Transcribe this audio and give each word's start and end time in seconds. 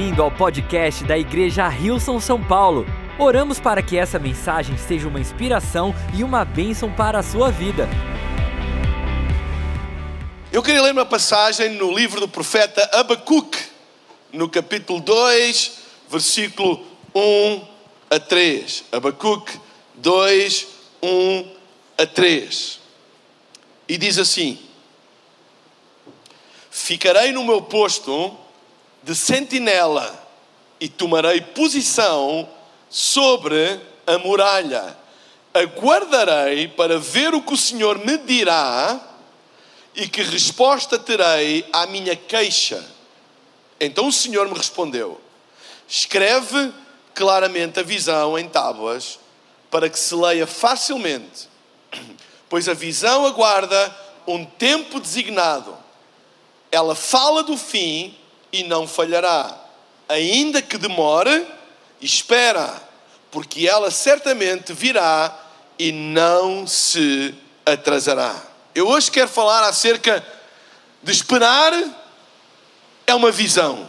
bem-vindo 0.00 0.22
ao 0.22 0.30
podcast 0.30 1.04
da 1.04 1.18
Igreja 1.18 1.68
Rilson 1.68 2.18
São 2.20 2.42
Paulo. 2.42 2.86
Oramos 3.18 3.60
para 3.60 3.82
que 3.82 3.98
essa 3.98 4.18
mensagem 4.18 4.78
seja 4.78 5.06
uma 5.06 5.20
inspiração 5.20 5.94
e 6.16 6.24
uma 6.24 6.42
bênção 6.42 6.90
para 6.90 7.18
a 7.18 7.22
sua 7.22 7.50
vida. 7.50 7.86
Eu 10.50 10.62
queria 10.62 10.80
ler 10.80 10.92
uma 10.92 11.04
passagem 11.04 11.74
no 11.74 11.94
livro 11.94 12.18
do 12.18 12.26
profeta 12.26 12.82
Abacuque, 12.94 13.58
no 14.32 14.48
capítulo 14.48 15.00
2, 15.00 15.72
versículo 16.08 16.82
1 17.14 17.62
a 18.08 18.18
3. 18.18 18.84
Abacuque 18.92 19.60
2, 19.96 20.66
1 21.02 21.48
a 21.98 22.06
3. 22.06 22.80
E 23.86 23.98
diz 23.98 24.16
assim: 24.18 24.58
Ficarei 26.70 27.32
no 27.32 27.44
meu 27.44 27.60
posto 27.60 28.39
de 29.02 29.14
sentinela 29.14 30.28
e 30.78 30.88
tomarei 30.88 31.40
posição 31.40 32.48
sobre 32.88 33.80
a 34.06 34.18
muralha. 34.18 34.96
Aguardarei 35.52 36.68
para 36.68 36.98
ver 36.98 37.34
o 37.34 37.42
que 37.42 37.54
o 37.54 37.56
Senhor 37.56 37.98
me 37.98 38.18
dirá 38.18 39.00
e 39.94 40.08
que 40.08 40.22
resposta 40.22 40.98
terei 40.98 41.66
à 41.72 41.86
minha 41.86 42.14
queixa. 42.14 42.84
Então 43.80 44.06
o 44.06 44.12
Senhor 44.12 44.48
me 44.48 44.54
respondeu: 44.56 45.20
Escreve 45.88 46.72
claramente 47.14 47.80
a 47.80 47.82
visão 47.82 48.38
em 48.38 48.48
tábuas 48.48 49.18
para 49.70 49.88
que 49.88 49.98
se 49.98 50.14
leia 50.14 50.46
facilmente, 50.46 51.48
pois 52.48 52.68
a 52.68 52.74
visão 52.74 53.26
aguarda 53.26 53.96
um 54.26 54.44
tempo 54.44 55.00
designado. 55.00 55.76
Ela 56.70 56.94
fala 56.94 57.42
do 57.42 57.56
fim 57.56 58.16
e 58.52 58.64
não 58.64 58.86
falhará. 58.86 59.56
Ainda 60.08 60.60
que 60.60 60.76
demore, 60.76 61.46
espera, 62.00 62.82
porque 63.30 63.66
ela 63.66 63.90
certamente 63.90 64.72
virá 64.72 65.36
e 65.78 65.92
não 65.92 66.66
se 66.66 67.34
atrasará. 67.64 68.34
Eu 68.74 68.88
hoje 68.88 69.10
quero 69.10 69.28
falar 69.28 69.66
acerca 69.68 70.24
de 71.02 71.12
esperar 71.12 71.72
é 73.06 73.14
uma 73.14 73.30
visão. 73.30 73.88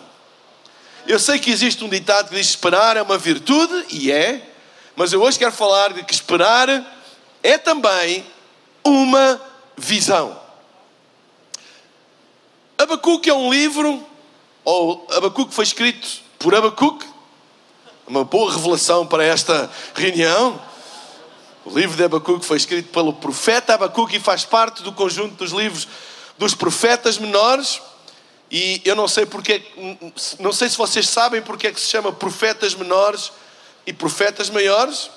Eu 1.07 1.19
sei 1.19 1.39
que 1.39 1.51
existe 1.51 1.83
um 1.83 1.89
ditado 1.89 2.29
que 2.29 2.35
diz 2.35 2.49
esperar 2.49 2.97
é 2.97 3.01
uma 3.01 3.17
virtude, 3.17 3.85
e 3.89 4.11
é, 4.11 4.47
mas 4.95 5.11
eu 5.11 5.21
hoje 5.21 5.39
quero 5.39 5.51
falar 5.51 5.93
de 5.93 6.03
que 6.03 6.13
esperar 6.13 6.67
é 7.41 7.57
também 7.57 8.25
uma 8.83 9.41
visão. 9.75 10.39
Abacuque 12.77 13.29
é 13.29 13.33
um 13.33 13.51
livro 13.51 14.07
ou 14.63 15.07
Abacuque 15.11 15.53
foi 15.53 15.63
escrito 15.63 16.07
por 16.37 16.53
Abacuque, 16.53 17.05
uma 18.07 18.23
boa 18.23 18.51
revelação 18.51 19.05
para 19.05 19.23
esta 19.23 19.69
reunião. 19.95 20.59
O 21.63 21.77
livro 21.77 21.95
de 21.95 22.03
Abacuque 22.03 22.45
foi 22.45 22.57
escrito 22.57 22.89
pelo 22.89 23.13
profeta 23.13 23.75
Abacuque 23.75 24.17
e 24.17 24.19
faz 24.19 24.43
parte 24.43 24.83
do 24.83 24.91
conjunto 24.91 25.35
dos 25.35 25.51
livros 25.51 25.87
dos 26.37 26.53
profetas 26.53 27.17
menores. 27.17 27.81
E 28.49 28.81
eu 28.83 28.95
não 28.95 29.07
sei 29.07 29.25
porque, 29.25 29.63
não 30.39 30.51
sei 30.51 30.67
se 30.69 30.77
vocês 30.77 31.07
sabem 31.07 31.41
porque 31.41 31.67
é 31.67 31.71
que 31.71 31.79
se 31.79 31.87
chama 31.87 32.11
profetas 32.11 32.75
menores 32.75 33.31
e 33.85 33.93
profetas 33.93 34.49
maiores. 34.49 35.09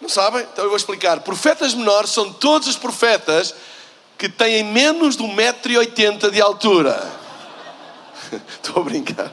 Não 0.00 0.08
sabem? 0.08 0.42
Então 0.42 0.64
eu 0.64 0.68
vou 0.68 0.76
explicar. 0.76 1.20
Profetas 1.20 1.72
menores 1.72 2.10
são 2.10 2.32
todos 2.32 2.68
os 2.68 2.76
profetas 2.76 3.54
que 4.18 4.28
têm 4.28 4.62
menos 4.64 5.16
de 5.16 5.22
1,80m 5.22 6.30
de 6.30 6.40
altura. 6.40 7.23
Estou 8.62 8.82
a 8.82 8.84
brincar. 8.84 9.32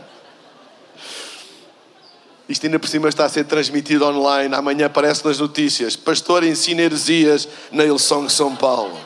Isto 2.51 2.65
ainda 2.65 2.79
por 2.79 2.89
cima 2.89 3.07
está 3.07 3.25
a 3.25 3.29
ser 3.29 3.45
transmitido 3.45 4.05
online. 4.05 4.53
Amanhã 4.53 4.87
aparece 4.87 5.25
nas 5.25 5.39
notícias. 5.39 5.95
Pastor 5.95 6.43
ensina 6.43 6.81
heresias 6.81 7.47
na 7.71 7.85
Ilson 7.85 8.27
São 8.27 8.55
Paulo. 8.55 8.99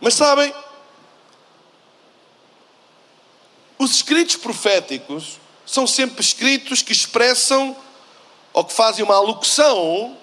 Mas 0.00 0.14
sabem, 0.14 0.54
os 3.76 3.90
escritos 3.90 4.36
proféticos 4.36 5.38
são 5.66 5.86
sempre 5.86 6.20
escritos 6.20 6.80
que 6.80 6.92
expressam 6.92 7.76
ou 8.52 8.64
que 8.64 8.72
fazem 8.72 9.04
uma 9.04 9.16
alocução 9.16 10.16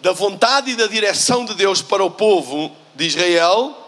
da 0.00 0.12
vontade 0.12 0.72
e 0.72 0.76
da 0.76 0.88
direção 0.88 1.44
de 1.44 1.54
Deus 1.54 1.80
para 1.80 2.02
o 2.02 2.10
povo 2.10 2.74
de 2.94 3.06
Israel 3.06 3.81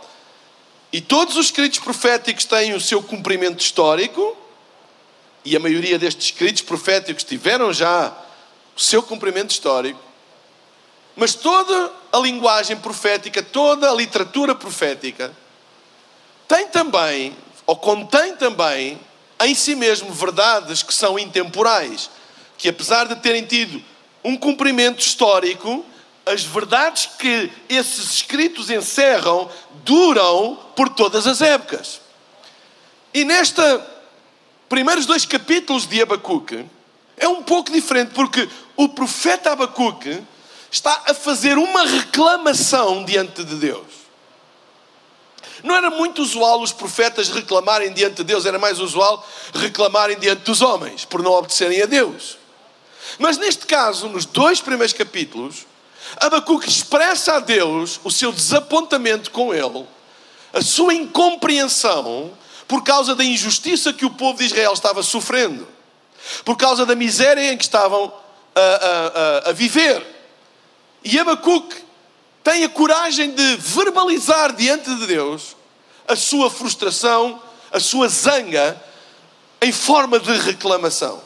e 0.94 1.00
todos 1.00 1.37
os 1.37 1.47
escritos 1.47 1.81
proféticos 1.81 2.44
têm 2.44 2.72
o 2.72 2.81
seu 2.81 3.03
cumprimento 3.03 3.60
histórico, 3.60 4.37
e 5.44 5.56
a 5.56 5.59
maioria 5.59 5.99
destes 5.99 6.27
escritos 6.27 6.62
proféticos 6.62 7.25
tiveram 7.25 7.72
já 7.72 8.16
o 8.77 8.81
seu 8.81 9.03
cumprimento 9.03 9.50
histórico, 9.50 9.99
mas 11.16 11.34
toda 11.34 11.91
a 12.12 12.19
linguagem 12.19 12.77
profética, 12.77 13.43
toda 13.43 13.91
a 13.91 13.93
literatura 13.93 14.55
profética, 14.55 15.37
tem 16.47 16.69
também, 16.69 17.37
ou 17.66 17.75
contém 17.75 18.37
também, 18.37 18.97
em 19.41 19.53
si 19.53 19.75
mesmo 19.75 20.12
verdades 20.12 20.84
que 20.84 20.94
são 20.94 21.19
intemporais, 21.19 22.09
que 22.56 22.69
apesar 22.69 23.09
de 23.09 23.16
terem 23.16 23.44
tido 23.44 23.82
um 24.22 24.37
cumprimento 24.37 25.00
histórico, 25.00 25.84
as 26.25 26.44
verdades 26.44 27.06
que 27.19 27.50
esses 27.69 28.12
escritos 28.12 28.71
encerram 28.71 29.50
duram 29.84 30.64
por 30.75 30.89
todas 30.89 31.27
as 31.27 31.41
épocas. 31.41 32.01
E 33.12 33.25
nesta 33.25 33.95
primeiros 34.69 35.07
dois 35.07 35.25
capítulos 35.25 35.87
de 35.87 36.03
Abacuque 36.03 36.65
é 37.17 37.29
um 37.29 37.43
pouco 37.43 37.71
diferente 37.71 38.12
porque 38.15 38.49
o 38.77 38.89
profeta 38.89 39.53
Abacuque 39.53 40.23
está 40.71 41.05
a 41.07 41.15
fazer 41.15 41.57
uma 41.57 41.87
reclamação 41.87 43.05
diante 43.05 43.45
de 43.45 43.55
Deus. 43.55 44.05
Não 45.62 45.75
era 45.75 45.89
muito 45.89 46.21
usual 46.21 46.61
os 46.61 46.73
profetas 46.73 47.29
reclamarem 47.29 47.93
diante 47.93 48.17
de 48.17 48.25
Deus, 48.25 48.45
era 48.45 48.59
mais 48.59 48.81
usual 48.81 49.25
reclamarem 49.55 50.19
diante 50.19 50.43
dos 50.43 50.61
homens 50.61 51.05
por 51.05 51.23
não 51.23 51.33
obedecerem 51.33 51.81
a 51.81 51.87
Deus. 51.87 52.37
Mas 53.19 53.39
neste 53.39 53.67
caso, 53.67 54.09
nos 54.09 54.25
dois 54.25 54.61
primeiros 54.61 54.93
capítulos, 54.93 55.67
Abacuque 56.17 56.69
expressa 56.69 57.37
a 57.37 57.41
Deus 57.41 58.01
o 58.03 58.11
seu 58.11 58.33
desapontamento 58.33 59.31
com 59.31 59.55
ele, 59.55 59.87
a 60.55 60.63
sua 60.63 60.95
incompreensão 60.95 62.33
por 62.69 62.83
causa 62.85 63.15
da 63.15 63.25
injustiça 63.25 63.93
que 63.93 64.07
o 64.07 64.11
povo 64.11 64.39
de 64.39 64.45
Israel 64.45 64.73
estava 64.73 65.03
sofrendo, 65.03 65.67
por 66.45 66.57
causa 66.57 66.87
da 66.87 66.95
miséria 66.95 67.53
em 67.53 67.59
que 67.59 67.65
estavam 67.65 68.13
a, 68.55 68.61
a, 69.47 69.51
a, 69.51 69.53
viver. 69.53 70.03
E 71.03 71.19
Abacuque 71.19 71.77
tem 72.43 72.65
a 72.65 72.69
coragem 72.69 73.35
de 73.35 73.57
verbalizar 73.57 74.55
diante 74.55 74.95
de 74.95 75.07
Deus 75.07 75.57
a 76.07 76.15
sua 76.15 76.49
frustração, 76.49 77.43
a 77.73 77.81
sua 77.81 78.09
zanga, 78.09 78.81
em 79.61 79.73
forma 79.73 80.21
de 80.21 80.33
reclamação. 80.39 81.21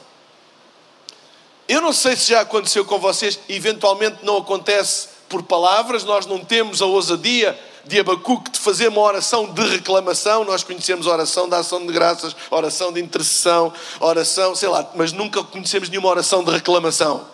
Eu 1.69 1.83
não 1.83 1.93
sei 1.93 2.16
se 2.16 2.31
já 2.31 2.41
aconteceu 2.41 2.84
com 2.84 2.99
vocês, 2.99 3.39
eventualmente 3.49 4.25
não 4.25 4.39
acontece 4.39 5.09
por 5.28 5.43
palavras, 5.43 6.03
nós 6.03 6.25
não 6.25 6.43
temos 6.43 6.81
a 6.81 6.87
ousadia 6.87 7.59
de 7.88 7.99
Abacuque 7.99 8.50
de 8.50 8.59
fazer 8.59 8.88
uma 8.88 9.00
oração 9.00 9.53
de 9.53 9.62
reclamação, 9.62 10.44
nós 10.44 10.62
conhecemos 10.62 11.06
oração 11.06 11.49
da 11.49 11.59
ação 11.59 11.84
de 11.87 11.93
graças, 11.93 12.37
oração 12.50 12.93
de 12.93 13.00
intercessão, 13.00 13.72
oração, 13.99 14.54
sei 14.54 14.69
lá, 14.69 14.88
mas 14.94 15.10
nunca 15.10 15.43
conhecemos 15.43 15.88
nenhuma 15.88 16.10
oração 16.10 16.44
de 16.44 16.50
reclamação. 16.50 17.27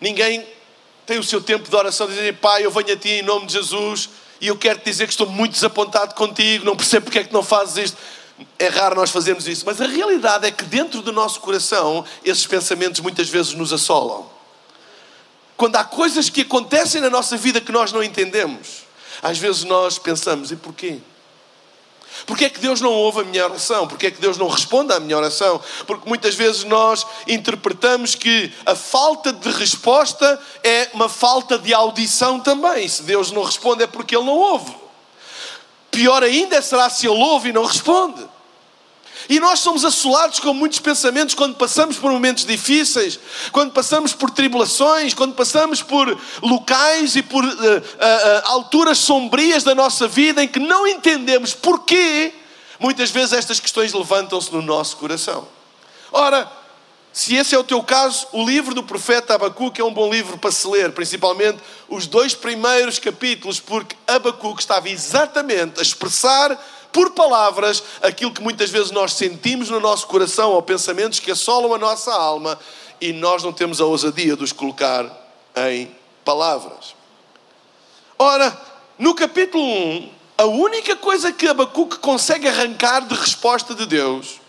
Ninguém 0.00 0.44
tem 1.06 1.18
o 1.20 1.22
seu 1.22 1.40
tempo 1.40 1.70
de 1.70 1.76
oração 1.76 2.08
de 2.08 2.14
dizer, 2.14 2.36
Pai, 2.38 2.66
eu 2.66 2.70
venho 2.70 2.92
a 2.92 2.96
Ti 2.96 3.10
em 3.10 3.22
nome 3.22 3.46
de 3.46 3.52
Jesus 3.52 4.10
e 4.40 4.48
eu 4.48 4.56
quero 4.56 4.80
te 4.80 4.86
dizer 4.86 5.06
que 5.06 5.12
estou 5.12 5.28
muito 5.28 5.52
desapontado 5.52 6.14
contigo, 6.14 6.64
não 6.64 6.76
percebo 6.76 7.04
porque 7.04 7.20
é 7.20 7.24
que 7.24 7.32
não 7.32 7.44
fazes 7.44 7.76
isto. 7.76 7.96
É 8.58 8.66
raro 8.66 8.96
nós 8.96 9.10
fazermos 9.10 9.48
isso, 9.48 9.64
mas 9.64 9.80
a 9.80 9.86
realidade 9.86 10.46
é 10.46 10.50
que 10.50 10.64
dentro 10.64 11.00
do 11.00 11.12
nosso 11.12 11.40
coração 11.40 12.04
esses 12.22 12.46
pensamentos 12.46 13.00
muitas 13.00 13.28
vezes 13.28 13.54
nos 13.54 13.72
assolam. 13.72 14.35
Quando 15.56 15.76
há 15.76 15.84
coisas 15.84 16.28
que 16.28 16.42
acontecem 16.42 17.00
na 17.00 17.10
nossa 17.10 17.36
vida 17.36 17.60
que 17.60 17.72
nós 17.72 17.92
não 17.92 18.02
entendemos, 18.02 18.84
às 19.22 19.38
vezes 19.38 19.64
nós 19.64 19.98
pensamos: 19.98 20.50
e 20.50 20.56
porquê? 20.56 20.98
Porquê 22.24 22.46
é 22.46 22.50
que 22.50 22.60
Deus 22.60 22.80
não 22.80 22.92
ouve 22.92 23.20
a 23.20 23.24
minha 23.24 23.44
oração? 23.44 23.86
Porquê 23.86 24.06
é 24.06 24.10
que 24.10 24.20
Deus 24.20 24.38
não 24.38 24.48
responde 24.48 24.92
à 24.92 24.98
minha 24.98 25.16
oração? 25.16 25.60
Porque 25.86 26.08
muitas 26.08 26.34
vezes 26.34 26.64
nós 26.64 27.06
interpretamos 27.26 28.14
que 28.14 28.52
a 28.64 28.74
falta 28.74 29.32
de 29.32 29.50
resposta 29.50 30.40
é 30.64 30.88
uma 30.94 31.08
falta 31.08 31.58
de 31.58 31.74
audição 31.74 32.40
também. 32.40 32.88
Se 32.88 33.02
Deus 33.02 33.30
não 33.30 33.42
responde 33.42 33.82
é 33.82 33.86
porque 33.86 34.16
Ele 34.16 34.24
não 34.24 34.32
ouve. 34.32 34.74
Pior 35.90 36.22
ainda 36.22 36.60
será 36.60 36.90
se 36.90 37.06
ele 37.06 37.16
ouve 37.16 37.48
e 37.48 37.52
não 37.52 37.64
responde. 37.64 38.22
E 39.28 39.40
nós 39.40 39.60
somos 39.60 39.84
assolados 39.84 40.38
com 40.38 40.54
muitos 40.54 40.78
pensamentos 40.78 41.34
quando 41.34 41.56
passamos 41.56 41.96
por 41.96 42.10
momentos 42.10 42.44
difíceis, 42.44 43.18
quando 43.50 43.72
passamos 43.72 44.12
por 44.12 44.30
tribulações, 44.30 45.14
quando 45.14 45.34
passamos 45.34 45.82
por 45.82 46.18
locais 46.42 47.16
e 47.16 47.22
por 47.22 47.44
uh, 47.44 47.48
uh, 47.48 47.82
alturas 48.44 48.98
sombrias 48.98 49.64
da 49.64 49.74
nossa 49.74 50.06
vida 50.06 50.42
em 50.42 50.48
que 50.48 50.60
não 50.60 50.86
entendemos 50.86 51.54
porquê. 51.54 52.32
Muitas 52.78 53.10
vezes 53.10 53.32
estas 53.32 53.58
questões 53.58 53.92
levantam-se 53.92 54.52
no 54.52 54.62
nosso 54.62 54.96
coração. 54.96 55.48
Ora, 56.12 56.50
se 57.12 57.34
esse 57.34 57.54
é 57.54 57.58
o 57.58 57.64
teu 57.64 57.82
caso, 57.82 58.26
o 58.30 58.44
livro 58.44 58.74
do 58.74 58.82
profeta 58.82 59.34
Abacuque 59.34 59.80
é 59.80 59.84
um 59.84 59.92
bom 59.92 60.12
livro 60.12 60.36
para 60.36 60.52
se 60.52 60.68
ler, 60.68 60.92
principalmente 60.92 61.58
os 61.88 62.06
dois 62.06 62.34
primeiros 62.34 62.98
capítulos, 62.98 63.58
porque 63.58 63.96
Abacuque 64.06 64.60
estava 64.60 64.90
exatamente 64.90 65.80
a 65.80 65.82
expressar 65.82 66.62
por 66.96 67.10
palavras 67.10 67.82
aquilo 68.00 68.32
que 68.32 68.40
muitas 68.40 68.70
vezes 68.70 68.90
nós 68.90 69.12
sentimos 69.12 69.68
no 69.68 69.78
nosso 69.78 70.06
coração 70.06 70.52
ou 70.52 70.62
pensamentos 70.62 71.20
que 71.20 71.30
assolam 71.30 71.74
a 71.74 71.78
nossa 71.78 72.10
alma 72.10 72.58
e 72.98 73.12
nós 73.12 73.42
não 73.42 73.52
temos 73.52 73.82
a 73.82 73.84
ousadia 73.84 74.34
de 74.34 74.42
os 74.42 74.50
colocar 74.50 75.04
em 75.68 75.94
palavras. 76.24 76.94
Ora, 78.18 78.58
no 78.98 79.14
capítulo 79.14 79.62
1, 79.62 80.10
a 80.38 80.44
única 80.46 80.96
coisa 80.96 81.30
que 81.30 81.46
Abacuque 81.46 81.98
consegue 81.98 82.48
arrancar 82.48 83.06
de 83.06 83.14
resposta 83.14 83.74
de 83.74 83.84
Deus, 83.84 84.40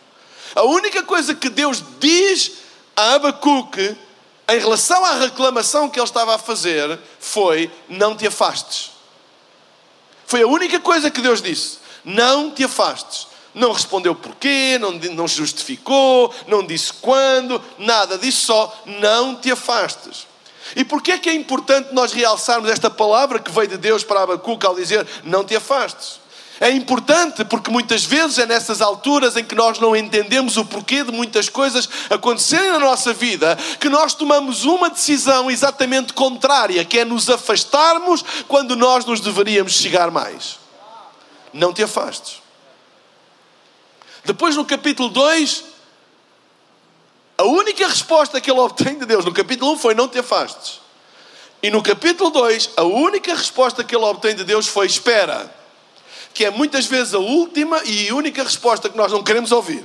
a 0.56 0.64
única 0.64 1.04
coisa 1.04 1.36
que 1.36 1.50
Deus 1.50 1.84
diz 2.00 2.54
a 2.96 3.16
Abacuque 3.16 3.94
em 4.48 4.58
relação 4.58 5.04
à 5.04 5.16
reclamação 5.16 5.90
que 5.90 6.00
ele 6.00 6.08
estava 6.08 6.36
a 6.36 6.38
fazer 6.38 6.98
foi: 7.20 7.70
Não 7.90 8.16
te 8.16 8.26
afastes. 8.26 8.92
Foi 10.26 10.44
a 10.44 10.48
única 10.48 10.80
coisa 10.80 11.12
que 11.12 11.20
Deus 11.20 11.42
disse. 11.42 11.87
Não 12.04 12.52
te 12.52 12.64
afastes. 12.64 13.28
Não 13.58 13.72
respondeu 13.72 14.14
porquê, 14.14 14.78
não, 14.80 14.92
não 14.92 15.28
justificou, 15.28 16.32
não 16.48 16.64
disse 16.64 16.94
quando, 16.94 17.60
nada, 17.80 18.16
disse 18.16 18.46
só: 18.46 18.84
não 18.86 19.36
te 19.36 19.52
afastes. 19.52 20.28
E 20.76 20.86
porquê 20.86 21.14
é 21.14 21.18
que 21.18 21.28
é 21.28 21.34
importante 21.34 21.92
nós 21.92 22.12
realçarmos 22.12 22.70
esta 22.70 22.88
palavra 22.88 23.40
que 23.40 23.50
veio 23.50 23.68
de 23.68 23.78
Deus 23.78 24.04
para 24.04 24.22
Abacuque 24.22 24.66
ao 24.66 24.76
dizer: 24.76 25.08
não 25.24 25.44
te 25.44 25.56
afastes? 25.56 26.20
É 26.60 26.70
importante 26.70 27.46
porque 27.46 27.72
muitas 27.72 28.04
vezes 28.04 28.38
é 28.38 28.46
nessas 28.46 28.80
alturas 28.80 29.36
em 29.36 29.44
que 29.44 29.56
nós 29.56 29.80
não 29.80 29.96
entendemos 29.96 30.58
o 30.58 30.66
porquê 30.66 31.04
de 31.04 31.12
muitas 31.12 31.50
coisas 31.50 31.90
acontecerem 32.12 32.72
na 32.72 32.80
nossa 32.80 33.12
vida 33.14 33.58
que 33.80 33.90
nós 33.90 34.14
tomamos 34.14 34.66
uma 34.66 34.90
decisão 34.90 35.50
exatamente 35.50 36.14
contrária, 36.14 36.84
que 36.86 37.00
é 37.00 37.06
nos 37.06 37.30
afastarmos 37.30 38.24
quando 38.48 38.76
nós 38.76 39.04
nos 39.06 39.20
deveríamos 39.20 39.74
chegar 39.74 40.12
mais 40.12 40.67
não 41.58 41.74
te 41.74 41.84
afastes. 41.84 42.42
Depois, 44.24 44.56
no 44.56 44.66
capítulo 44.66 45.10
2, 45.10 45.64
a 47.38 47.44
única 47.44 47.88
resposta 47.88 48.40
que 48.40 48.50
ele 48.50 48.60
obtém 48.60 48.98
de 48.98 49.06
Deus 49.06 49.26
no 49.26 49.34
capítulo 49.34 49.74
1 49.74 49.78
foi: 49.78 49.94
Não 49.94 50.08
te 50.08 50.20
afastes. 50.20 50.82
E 51.62 51.70
no 51.70 51.82
capítulo 51.82 52.30
2, 52.30 52.72
a 52.78 52.84
única 52.84 53.34
resposta 53.34 53.84
que 53.84 53.96
ele 53.96 54.06
obtém 54.06 54.36
de 54.36 54.44
Deus 54.44 54.68
foi: 54.68 54.86
Espera. 54.86 55.56
Que 56.34 56.46
é 56.46 56.52
muitas 56.52 56.86
vezes 56.86 57.16
a 57.16 57.20
última 57.20 57.82
e 57.84 58.12
única 58.12 58.44
resposta 58.44 58.90
que 58.90 58.98
nós 58.98 59.12
não 59.12 59.24
queremos 59.24 59.52
ouvir. 59.52 59.84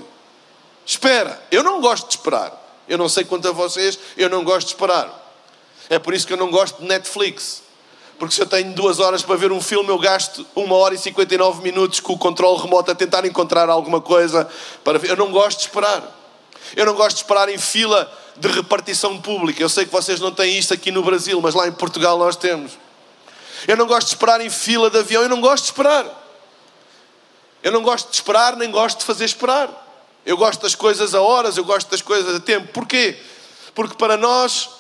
Espera. 0.85 1.43
Eu 1.51 1.63
não 1.63 1.81
gosto 1.81 2.09
de 2.09 2.17
esperar. 2.17 2.53
Eu 2.87 2.99
não 2.99 3.09
sei 3.09 3.25
quanto 3.25 3.49
a 3.49 3.53
vocês, 3.53 3.99
eu 4.17 4.29
não 4.29 4.45
gosto 4.45 4.67
de 4.67 4.75
esperar. 4.75 5.23
É 5.89 5.99
por 5.99 6.13
isso 6.13 6.27
que 6.27 6.33
eu 6.33 6.37
não 6.37 6.51
gosto 6.51 6.81
de 6.81 6.87
Netflix. 6.87 7.62
Porque 8.19 8.35
se 8.35 8.41
eu 8.41 8.47
tenho 8.47 8.73
duas 8.73 9.01
horas 9.01 9.23
para 9.23 9.37
ver 9.37 9.51
um 9.51 9.61
filme, 9.61 9.89
eu 9.89 9.99
gasto 9.99 10.47
uma 10.55 10.77
hora 10.77 10.95
e 10.95 10.99
59 10.99 11.63
minutos 11.63 12.01
com 12.01 12.13
o 12.13 12.19
controle 12.19 12.61
remoto 12.61 12.91
a 12.91 12.95
tentar 12.95 13.25
encontrar 13.25 13.69
alguma 13.69 14.01
coisa 14.01 14.49
para 14.85 14.99
ver. 14.99 15.11
Eu 15.11 15.17
não 15.17 15.31
gosto 15.31 15.59
de 15.59 15.65
esperar. 15.65 16.03
Eu 16.77 16.87
não 16.87 16.95
gosto 16.95 17.17
de 17.17 17.23
esperar 17.23 17.49
em 17.49 17.59
fila 17.59 18.11
de 18.37 18.49
repartição 18.49 19.21
pública. 19.21 19.63
Eu 19.63 19.69
sei 19.69 19.85
que 19.85 19.93
vocês 19.93 20.21
não 20.21 20.33
têm 20.33 20.57
isto 20.57 20.73
aqui 20.73 20.91
no 20.91 21.03
Brasil, 21.03 21.41
mas 21.41 21.55
lá 21.55 21.67
em 21.67 21.73
Portugal 21.73 22.17
nós 22.17 22.37
temos. 22.37 22.73
Eu 23.67 23.77
não 23.77 23.87
gosto 23.87 24.09
de 24.09 24.15
esperar 24.15 24.41
em 24.41 24.51
fila 24.51 24.89
de 24.89 24.99
avião. 24.99 25.23
Eu 25.23 25.29
não 25.29 25.41
gosto 25.41 25.65
de 25.65 25.71
esperar. 25.71 26.23
Eu 27.63 27.71
não 27.71 27.83
gosto 27.83 28.09
de 28.09 28.15
esperar, 28.15 28.57
nem 28.57 28.71
gosto 28.71 29.01
de 29.01 29.05
fazer 29.05 29.25
esperar. 29.25 29.69
Eu 30.25 30.37
gosto 30.37 30.63
das 30.63 30.75
coisas 30.75 31.15
a 31.15 31.21
horas, 31.21 31.57
eu 31.57 31.65
gosto 31.65 31.91
das 31.91 32.03
coisas 32.03 32.37
a 32.37 32.41
tempo. 32.41 32.69
Porquê? 32.73 33.17
Porque 33.75 33.97
para 33.97 34.17
nós 34.17 34.71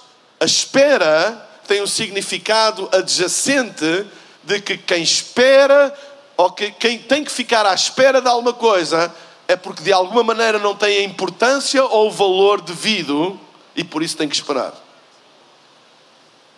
a 0.41 0.45
espera 0.45 1.49
tem 1.67 1.83
um 1.83 1.87
significado 1.87 2.89
adjacente 2.93 4.07
de 4.43 4.61
que 4.61 4.77
quem 4.77 5.03
espera 5.03 5.95
ou 6.37 6.51
que 6.51 6.71
quem 6.73 6.99
tem 6.99 7.25
que 7.25 7.31
ficar 7.31 7.65
à 7.67 7.75
espera 7.75 8.21
de 8.21 8.29
alguma 8.29 8.53
coisa 8.53 9.15
é 9.47 9.57
porque 9.57 9.83
de 9.83 9.93
alguma 9.93 10.23
maneira 10.23 10.59
não 10.59 10.75
tem 10.75 10.99
a 10.99 11.03
importância 11.05 11.85
ou 11.85 12.09
o 12.09 12.11
valor 12.11 12.61
devido 12.61 13.39
e 13.77 13.85
por 13.85 14.03
isso 14.03 14.17
tem 14.17 14.29
que 14.29 14.35
esperar. 14.35 14.73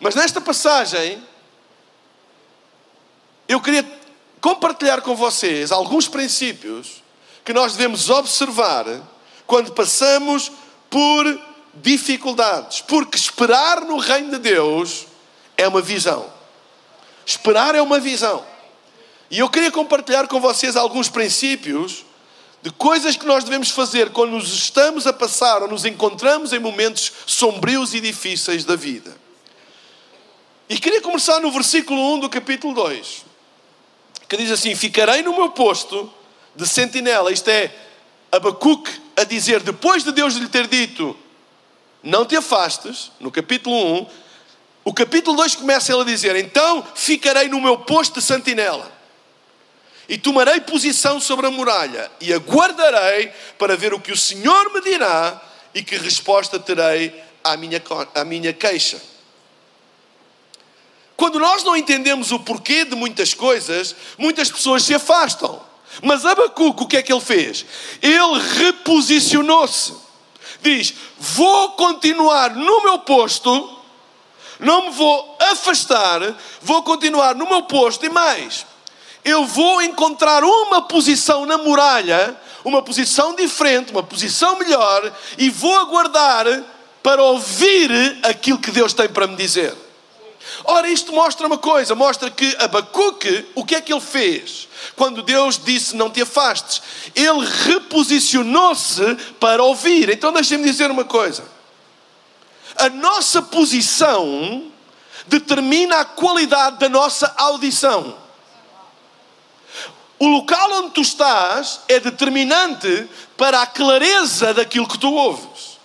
Mas 0.00 0.14
nesta 0.14 0.40
passagem 0.40 1.22
eu 3.48 3.60
queria 3.60 3.84
compartilhar 4.40 5.00
com 5.00 5.14
vocês 5.14 5.70
alguns 5.72 6.08
princípios 6.08 7.02
que 7.44 7.52
nós 7.52 7.72
devemos 7.72 8.08
observar 8.08 8.86
quando 9.46 9.72
passamos 9.72 10.50
por 10.88 11.53
dificuldades, 11.76 12.80
porque 12.80 13.16
esperar 13.16 13.82
no 13.82 13.98
reino 13.98 14.30
de 14.32 14.38
Deus 14.38 15.06
é 15.56 15.66
uma 15.66 15.80
visão. 15.80 16.32
Esperar 17.26 17.74
é 17.74 17.82
uma 17.82 17.98
visão. 17.98 18.44
E 19.30 19.38
eu 19.38 19.48
queria 19.48 19.70
compartilhar 19.70 20.28
com 20.28 20.40
vocês 20.40 20.76
alguns 20.76 21.08
princípios 21.08 22.04
de 22.62 22.70
coisas 22.70 23.16
que 23.16 23.26
nós 23.26 23.44
devemos 23.44 23.70
fazer 23.70 24.10
quando 24.10 24.32
nos 24.32 24.52
estamos 24.52 25.06
a 25.06 25.12
passar 25.12 25.62
ou 25.62 25.68
nos 25.68 25.84
encontramos 25.84 26.52
em 26.52 26.58
momentos 26.58 27.12
sombrios 27.26 27.94
e 27.94 28.00
difíceis 28.00 28.64
da 28.64 28.76
vida. 28.76 29.14
E 30.68 30.78
queria 30.78 31.02
começar 31.02 31.40
no 31.40 31.50
versículo 31.50 32.14
1 32.14 32.20
do 32.20 32.30
capítulo 32.30 32.74
2, 32.74 33.24
que 34.28 34.36
diz 34.36 34.50
assim: 34.50 34.74
Ficarei 34.74 35.22
no 35.22 35.36
meu 35.36 35.50
posto 35.50 36.10
de 36.56 36.66
sentinela. 36.66 37.30
Isto 37.30 37.48
é 37.48 37.74
Abacuque 38.32 38.90
a 39.16 39.24
dizer, 39.24 39.60
depois 39.60 40.02
de 40.02 40.12
Deus 40.12 40.34
lhe 40.34 40.48
ter 40.48 40.66
dito: 40.66 41.16
não 42.04 42.26
te 42.26 42.36
afastes, 42.36 43.10
no 43.18 43.32
capítulo 43.32 43.74
1, 44.00 44.06
o 44.84 44.92
capítulo 44.92 45.34
2 45.38 45.56
começa 45.56 45.90
ele 45.90 46.02
a 46.02 46.04
dizer: 46.04 46.36
Então 46.36 46.86
ficarei 46.94 47.48
no 47.48 47.60
meu 47.60 47.78
posto 47.78 48.20
de 48.20 48.26
sentinela, 48.26 48.92
e 50.06 50.18
tomarei 50.18 50.60
posição 50.60 51.18
sobre 51.18 51.46
a 51.46 51.50
muralha, 51.50 52.12
e 52.20 52.30
aguardarei 52.32 53.32
para 53.58 53.74
ver 53.74 53.94
o 53.94 54.00
que 54.00 54.12
o 54.12 54.16
Senhor 54.16 54.70
me 54.74 54.82
dirá 54.82 55.40
e 55.72 55.82
que 55.82 55.96
resposta 55.96 56.60
terei 56.60 57.24
à 57.42 57.56
minha, 57.56 57.82
à 58.14 58.22
minha 58.22 58.52
queixa. 58.52 59.00
Quando 61.16 61.38
nós 61.38 61.64
não 61.64 61.74
entendemos 61.74 62.32
o 62.32 62.40
porquê 62.40 62.84
de 62.84 62.94
muitas 62.94 63.32
coisas, 63.32 63.96
muitas 64.18 64.50
pessoas 64.50 64.82
se 64.82 64.92
afastam. 64.92 65.62
Mas 66.02 66.26
Abacuque, 66.26 66.82
o 66.82 66.86
que 66.86 66.96
é 66.96 67.02
que 67.02 67.12
ele 67.12 67.20
fez? 67.20 67.64
Ele 68.02 68.40
reposicionou-se 68.58 70.03
diz: 70.64 70.94
Vou 71.18 71.72
continuar 71.72 72.54
no 72.56 72.82
meu 72.82 72.98
posto, 73.00 73.78
não 74.58 74.86
me 74.86 74.90
vou 74.90 75.36
afastar, 75.38 76.20
vou 76.62 76.82
continuar 76.82 77.34
no 77.34 77.48
meu 77.48 77.62
posto 77.62 78.04
e 78.06 78.08
mais, 78.08 78.66
eu 79.24 79.44
vou 79.44 79.82
encontrar 79.82 80.42
uma 80.42 80.82
posição 80.82 81.46
na 81.46 81.58
muralha, 81.58 82.36
uma 82.64 82.82
posição 82.82 83.34
diferente, 83.34 83.92
uma 83.92 84.02
posição 84.02 84.58
melhor 84.58 85.12
e 85.38 85.50
vou 85.50 85.78
aguardar 85.78 86.46
para 87.02 87.22
ouvir 87.22 87.90
aquilo 88.22 88.58
que 88.58 88.70
Deus 88.70 88.94
tem 88.94 89.08
para 89.08 89.26
me 89.26 89.36
dizer. 89.36 89.74
Ora, 90.64 90.88
isto 90.88 91.12
mostra 91.12 91.46
uma 91.46 91.58
coisa: 91.58 91.94
mostra 91.94 92.30
que 92.30 92.56
Abacuque, 92.58 93.46
o 93.54 93.64
que 93.64 93.74
é 93.74 93.80
que 93.80 93.92
ele 93.92 94.00
fez? 94.00 94.68
Quando 94.96 95.22
Deus 95.22 95.58
disse 95.58 95.96
não 95.96 96.10
te 96.10 96.22
afastes, 96.22 96.82
ele 97.14 97.46
reposicionou-se 97.64 99.14
para 99.40 99.62
ouvir. 99.62 100.10
Então 100.10 100.32
deixem-me 100.32 100.64
dizer 100.64 100.90
uma 100.90 101.04
coisa: 101.04 101.44
a 102.76 102.88
nossa 102.88 103.42
posição 103.42 104.70
determina 105.26 106.00
a 106.00 106.04
qualidade 106.04 106.78
da 106.78 106.88
nossa 106.88 107.32
audição. 107.36 108.16
O 110.18 110.26
local 110.28 110.70
onde 110.74 110.90
tu 110.90 111.00
estás 111.00 111.80
é 111.88 111.98
determinante 111.98 113.08
para 113.36 113.62
a 113.62 113.66
clareza 113.66 114.54
daquilo 114.54 114.88
que 114.88 114.98
tu 114.98 115.12
ouves. 115.12 115.78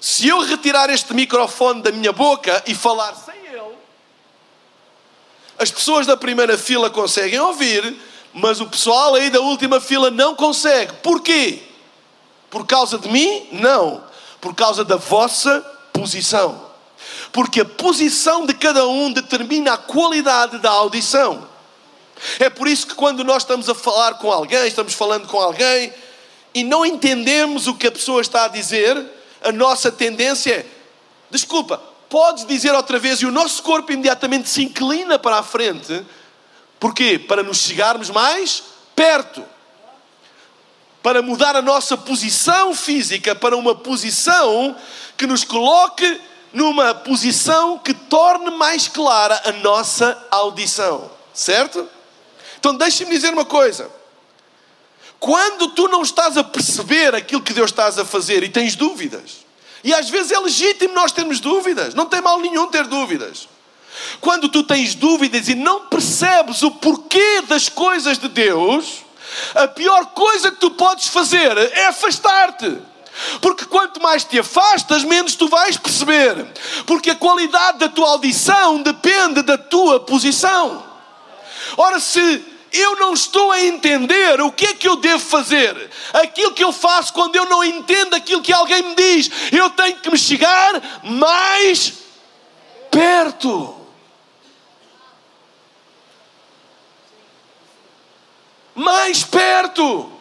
Se 0.00 0.28
eu 0.28 0.40
retirar 0.40 0.90
este 0.90 1.14
microfone 1.14 1.82
da 1.82 1.90
minha 1.90 2.12
boca 2.12 2.62
e 2.66 2.74
falar 2.74 3.14
sem 3.14 3.37
as 5.58 5.70
pessoas 5.70 6.06
da 6.06 6.16
primeira 6.16 6.56
fila 6.56 6.88
conseguem 6.88 7.38
ouvir, 7.40 7.96
mas 8.32 8.60
o 8.60 8.66
pessoal 8.66 9.14
aí 9.14 9.30
da 9.30 9.40
última 9.40 9.80
fila 9.80 10.10
não 10.10 10.34
consegue. 10.34 10.92
Porquê? 11.02 11.60
Por 12.48 12.66
causa 12.66 12.98
de 12.98 13.08
mim? 13.08 13.48
Não. 13.52 14.02
Por 14.40 14.54
causa 14.54 14.84
da 14.84 14.96
vossa 14.96 15.60
posição. 15.92 16.68
Porque 17.32 17.60
a 17.60 17.64
posição 17.64 18.46
de 18.46 18.54
cada 18.54 18.86
um 18.86 19.12
determina 19.12 19.74
a 19.74 19.78
qualidade 19.78 20.58
da 20.58 20.70
audição. 20.70 21.46
É 22.38 22.48
por 22.48 22.66
isso 22.66 22.86
que 22.86 22.94
quando 22.94 23.22
nós 23.24 23.42
estamos 23.42 23.68
a 23.68 23.74
falar 23.74 24.14
com 24.14 24.30
alguém, 24.30 24.66
estamos 24.66 24.94
falando 24.94 25.26
com 25.28 25.38
alguém, 25.38 25.92
e 26.54 26.64
não 26.64 26.84
entendemos 26.84 27.66
o 27.66 27.74
que 27.74 27.86
a 27.86 27.92
pessoa 27.92 28.20
está 28.20 28.44
a 28.44 28.48
dizer, 28.48 29.04
a 29.42 29.52
nossa 29.52 29.92
tendência 29.92 30.52
é: 30.52 30.66
desculpa, 31.30 31.80
podes 32.08 32.44
dizer 32.46 32.74
outra 32.74 32.98
vez, 32.98 33.20
e 33.20 33.26
o 33.26 33.30
nosso 33.30 33.62
corpo 33.62 33.92
imediatamente 33.92 34.48
se 34.48 34.62
inclina 34.62 35.18
para 35.18 35.38
a 35.38 35.42
frente. 35.42 36.04
Porquê? 36.80 37.18
Para 37.18 37.42
nos 37.42 37.58
chegarmos 37.58 38.10
mais 38.10 38.62
perto. 38.94 39.44
Para 41.02 41.22
mudar 41.22 41.56
a 41.56 41.62
nossa 41.62 41.96
posição 41.96 42.74
física 42.74 43.34
para 43.34 43.56
uma 43.56 43.74
posição 43.74 44.76
que 45.16 45.26
nos 45.26 45.44
coloque 45.44 46.20
numa 46.52 46.94
posição 46.94 47.78
que 47.78 47.92
torne 47.92 48.50
mais 48.50 48.88
clara 48.88 49.40
a 49.44 49.52
nossa 49.52 50.26
audição. 50.30 51.10
Certo? 51.32 51.88
Então 52.58 52.74
deixe-me 52.74 53.10
dizer 53.10 53.32
uma 53.32 53.44
coisa. 53.44 53.90
Quando 55.20 55.68
tu 55.68 55.88
não 55.88 56.02
estás 56.02 56.36
a 56.36 56.44
perceber 56.44 57.14
aquilo 57.14 57.42
que 57.42 57.52
Deus 57.52 57.70
estás 57.70 57.98
a 57.98 58.04
fazer 58.04 58.42
e 58.42 58.48
tens 58.48 58.76
dúvidas, 58.76 59.47
e 59.84 59.94
às 59.94 60.10
vezes 60.10 60.32
é 60.32 60.38
legítimo 60.38 60.94
nós 60.94 61.12
termos 61.12 61.40
dúvidas, 61.40 61.94
não 61.94 62.06
tem 62.06 62.20
mal 62.20 62.40
nenhum 62.40 62.66
ter 62.66 62.86
dúvidas. 62.86 63.48
Quando 64.20 64.48
tu 64.48 64.62
tens 64.62 64.94
dúvidas 64.94 65.48
e 65.48 65.54
não 65.54 65.86
percebes 65.86 66.62
o 66.62 66.70
porquê 66.70 67.42
das 67.42 67.68
coisas 67.68 68.18
de 68.18 68.28
Deus, 68.28 69.04
a 69.54 69.68
pior 69.68 70.06
coisa 70.06 70.50
que 70.50 70.58
tu 70.58 70.70
podes 70.70 71.08
fazer 71.08 71.56
é 71.56 71.86
afastar-te. 71.86 72.78
Porque 73.40 73.64
quanto 73.64 74.00
mais 74.00 74.24
te 74.24 74.38
afastas, 74.38 75.02
menos 75.02 75.34
tu 75.34 75.48
vais 75.48 75.76
perceber. 75.76 76.46
Porque 76.86 77.10
a 77.10 77.16
qualidade 77.16 77.78
da 77.78 77.88
tua 77.88 78.10
audição 78.10 78.80
depende 78.80 79.42
da 79.42 79.58
tua 79.58 80.00
posição. 80.00 80.84
Ora, 81.76 81.98
se 81.98 82.44
eu 82.72 82.96
não 82.96 83.14
estou 83.14 83.50
a 83.50 83.60
entender 83.60 84.40
o 84.40 84.52
que 84.52 84.66
é 84.66 84.74
que 84.74 84.88
eu 84.88 84.96
devo 84.96 85.24
fazer. 85.24 85.90
Aquilo 86.12 86.52
que 86.52 86.62
eu 86.62 86.72
faço 86.72 87.12
quando 87.12 87.36
eu 87.36 87.46
não 87.46 87.64
entendo 87.64 88.14
aquilo 88.14 88.42
que 88.42 88.52
alguém 88.52 88.82
me 88.82 88.94
diz, 88.94 89.30
eu 89.52 89.70
tenho 89.70 89.96
que 89.96 90.10
me 90.10 90.18
chegar 90.18 91.02
mais 91.02 91.94
perto. 92.90 93.74
Mais 98.74 99.24
perto. 99.24 100.12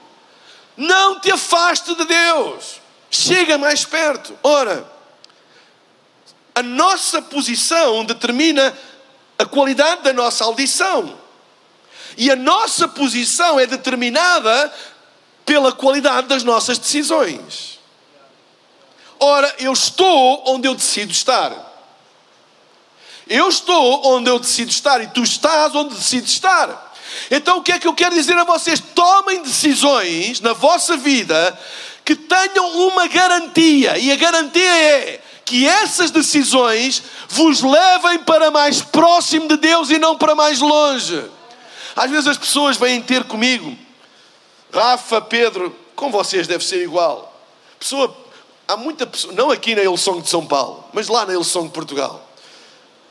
Não 0.75 1.19
te 1.19 1.31
afaste 1.31 1.93
de 1.95 2.05
Deus. 2.05 2.81
Chega 3.09 3.57
mais 3.57 3.83
perto. 3.85 4.37
Ora, 4.43 4.89
a 6.53 6.63
nossa 6.63 7.21
posição 7.21 8.03
determina 8.03 8.77
a 9.37 9.45
qualidade 9.45 10.01
da 10.01 10.13
nossa 10.13 10.43
audição. 10.43 11.26
E 12.17 12.31
a 12.31 12.35
nossa 12.35 12.87
posição 12.87 13.59
é 13.59 13.67
determinada 13.67 14.73
pela 15.45 15.71
qualidade 15.71 16.27
das 16.27 16.43
nossas 16.43 16.77
decisões. 16.77 17.79
Ora, 19.19 19.55
eu 19.59 19.71
estou 19.71 20.43
onde 20.47 20.67
eu 20.67 20.75
decido 20.75 21.11
estar. 21.11 21.53
Eu 23.29 23.49
estou 23.49 24.05
onde 24.07 24.29
eu 24.29 24.39
decido 24.39 24.71
estar 24.71 25.01
e 25.01 25.07
tu 25.07 25.21
estás 25.21 25.75
onde 25.75 25.95
decides 25.95 26.31
estar. 26.31 26.93
Então 27.29 27.57
o 27.57 27.61
que 27.61 27.71
é 27.71 27.79
que 27.79 27.87
eu 27.87 27.93
quero 27.93 28.15
dizer 28.15 28.37
a 28.37 28.43
vocês? 28.43 28.81
Tomem 28.93 29.41
decisões 29.41 30.41
na 30.41 30.53
vossa 30.53 30.97
vida 30.97 31.57
que 32.03 32.15
tenham 32.15 32.87
uma 32.87 33.05
garantia, 33.07 33.97
e 33.97 34.09
a 34.13 34.15
garantia 34.15 34.63
é 34.63 35.21
que 35.43 35.67
essas 35.67 36.09
decisões 36.09 37.03
vos 37.27 37.61
levem 37.61 38.19
para 38.19 38.49
mais 38.49 38.81
próximo 38.81 39.47
de 39.49 39.57
Deus 39.57 39.89
e 39.89 39.97
não 39.97 40.17
para 40.17 40.33
mais 40.33 40.61
longe. 40.61 41.36
Às 41.97 42.11
vezes 42.11 42.27
as 42.27 42.37
pessoas 42.37 42.77
vêm 42.77 43.01
ter 43.01 43.23
comigo, 43.23 43.75
Rafa, 44.71 45.19
Pedro, 45.19 45.75
com 45.95 46.11
vocês 46.11 46.45
deve 46.45 46.63
ser 46.63 46.83
igual. 46.83 47.35
Pessoa, 47.79 48.15
há 48.67 48.77
muita 48.77 49.07
pessoa, 49.07 49.33
não 49.33 49.49
aqui 49.49 49.73
na 49.73 49.81
Ilson 49.81 50.21
de 50.21 50.29
São 50.29 50.45
Paulo, 50.45 50.85
mas 50.93 51.07
lá 51.07 51.25
na 51.25 51.33
Ilson 51.33 51.63
de 51.63 51.69
Portugal. 51.69 52.23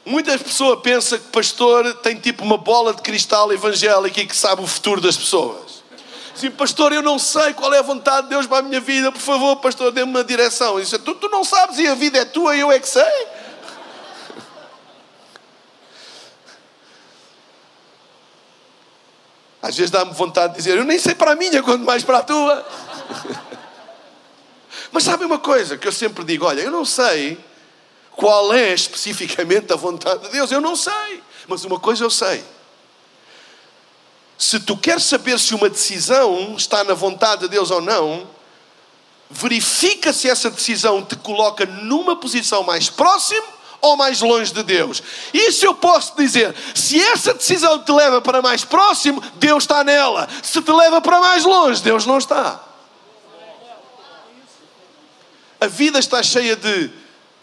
Muitas 0.05 0.41
pessoas 0.41 0.79
pensam 0.83 1.19
que 1.19 1.25
pastor 1.33 1.95
tem 1.95 2.15
tipo 2.15 2.45
uma 2.45 2.57
bola 2.57 2.95
de 2.95 3.03
cristal 3.03 3.53
evangélica 3.53 4.21
e 4.21 4.27
que 4.27 4.37
sabe 4.37 4.63
o 4.63 4.67
futuro 4.69 5.01
das 5.01 5.17
pessoas. 5.17 5.83
Sim, 6.37 6.53
pastor, 6.53 6.93
eu 6.93 7.03
não 7.03 7.19
sei 7.19 7.55
qual 7.55 7.75
é 7.75 7.81
a 7.81 7.83
vontade 7.83 8.29
de 8.29 8.35
Deus 8.35 8.47
para 8.47 8.59
a 8.59 8.63
minha 8.63 8.81
vida, 8.81 9.11
por 9.11 9.21
favor, 9.21 9.57
pastor, 9.57 9.91
dê-me 9.91 10.11
uma 10.11 10.23
direção. 10.23 10.79
E 10.79 10.83
disse, 10.83 10.97
tu, 11.01 11.13
tu 11.17 11.29
não 11.29 11.43
sabes 11.43 11.77
e 11.81 11.89
a 11.89 11.95
vida 11.97 12.19
é 12.19 12.25
tua 12.25 12.55
e 12.55 12.61
eu 12.61 12.71
é 12.71 12.79
que 12.79 12.89
sei. 12.89 13.27
Às 19.67 19.77
vezes 19.77 19.91
dá-me 19.91 20.13
vontade 20.13 20.53
de 20.53 20.59
dizer, 20.59 20.79
eu 20.79 20.85
nem 20.85 20.97
sei 20.97 21.13
para 21.13 21.33
a 21.33 21.35
minha, 21.35 21.61
quanto 21.61 21.85
mais 21.85 22.05
para 22.05 22.19
a 22.19 22.23
tua. 22.23 22.65
Mas 24.93 25.03
sabe 25.03 25.25
uma 25.25 25.41
coisa 25.41 25.77
que 25.77 25.89
eu 25.89 25.93
sempre 25.93 26.23
digo: 26.23 26.45
olha, 26.45 26.61
eu 26.61 26.71
não 26.71 26.85
sei 26.85 27.37
qual 28.13 28.55
é 28.55 28.73
especificamente 28.73 29.73
a 29.73 29.77
vontade 29.77 30.23
de 30.23 30.29
Deus, 30.31 30.53
eu 30.53 30.61
não 30.61 30.77
sei. 30.77 31.21
Mas 31.49 31.65
uma 31.65 31.81
coisa 31.81 32.05
eu 32.05 32.11
sei. 32.11 32.45
Se 34.39 34.61
tu 34.61 34.77
queres 34.77 35.03
saber 35.03 35.37
se 35.41 35.53
uma 35.53 35.69
decisão 35.69 36.55
está 36.57 36.85
na 36.85 36.95
vontade 36.95 37.43
de 37.43 37.49
Deus 37.49 37.73
ou 37.73 37.81
não, 37.81 38.31
verifica 39.29 40.13
se 40.13 40.31
essa 40.31 40.49
decisão 40.49 41.03
te 41.03 41.17
coloca 41.17 41.67
numa 41.67 42.15
posição 42.15 42.63
mais 42.63 42.89
próxima 42.89 43.56
ou 43.81 43.97
mais 43.97 44.21
longe 44.21 44.53
de 44.53 44.63
Deus? 44.63 45.03
Isso 45.33 45.65
eu 45.65 45.75
posso 45.75 46.17
dizer. 46.17 46.55
Se 46.75 47.01
essa 47.01 47.35
decisão 47.35 47.83
te 47.83 47.93
leva 47.93 48.21
para 48.21 48.43
mais 48.43 48.65
próximo, 48.65 49.23
Deus 49.37 49.65
está 49.65 49.83
nela. 49.85 50.29
Se 50.43 50.61
te 50.61 50.73
leva 50.73 51.01
para 51.01 51.21
mais 51.21 51.45
longe, 51.45 51.83
Deus 51.83 52.07
não 52.07 52.19
está. 52.19 52.61
A 55.61 55.67
vida 55.67 55.99
está 55.99 56.23
cheia 56.23 56.55
de 56.55 56.91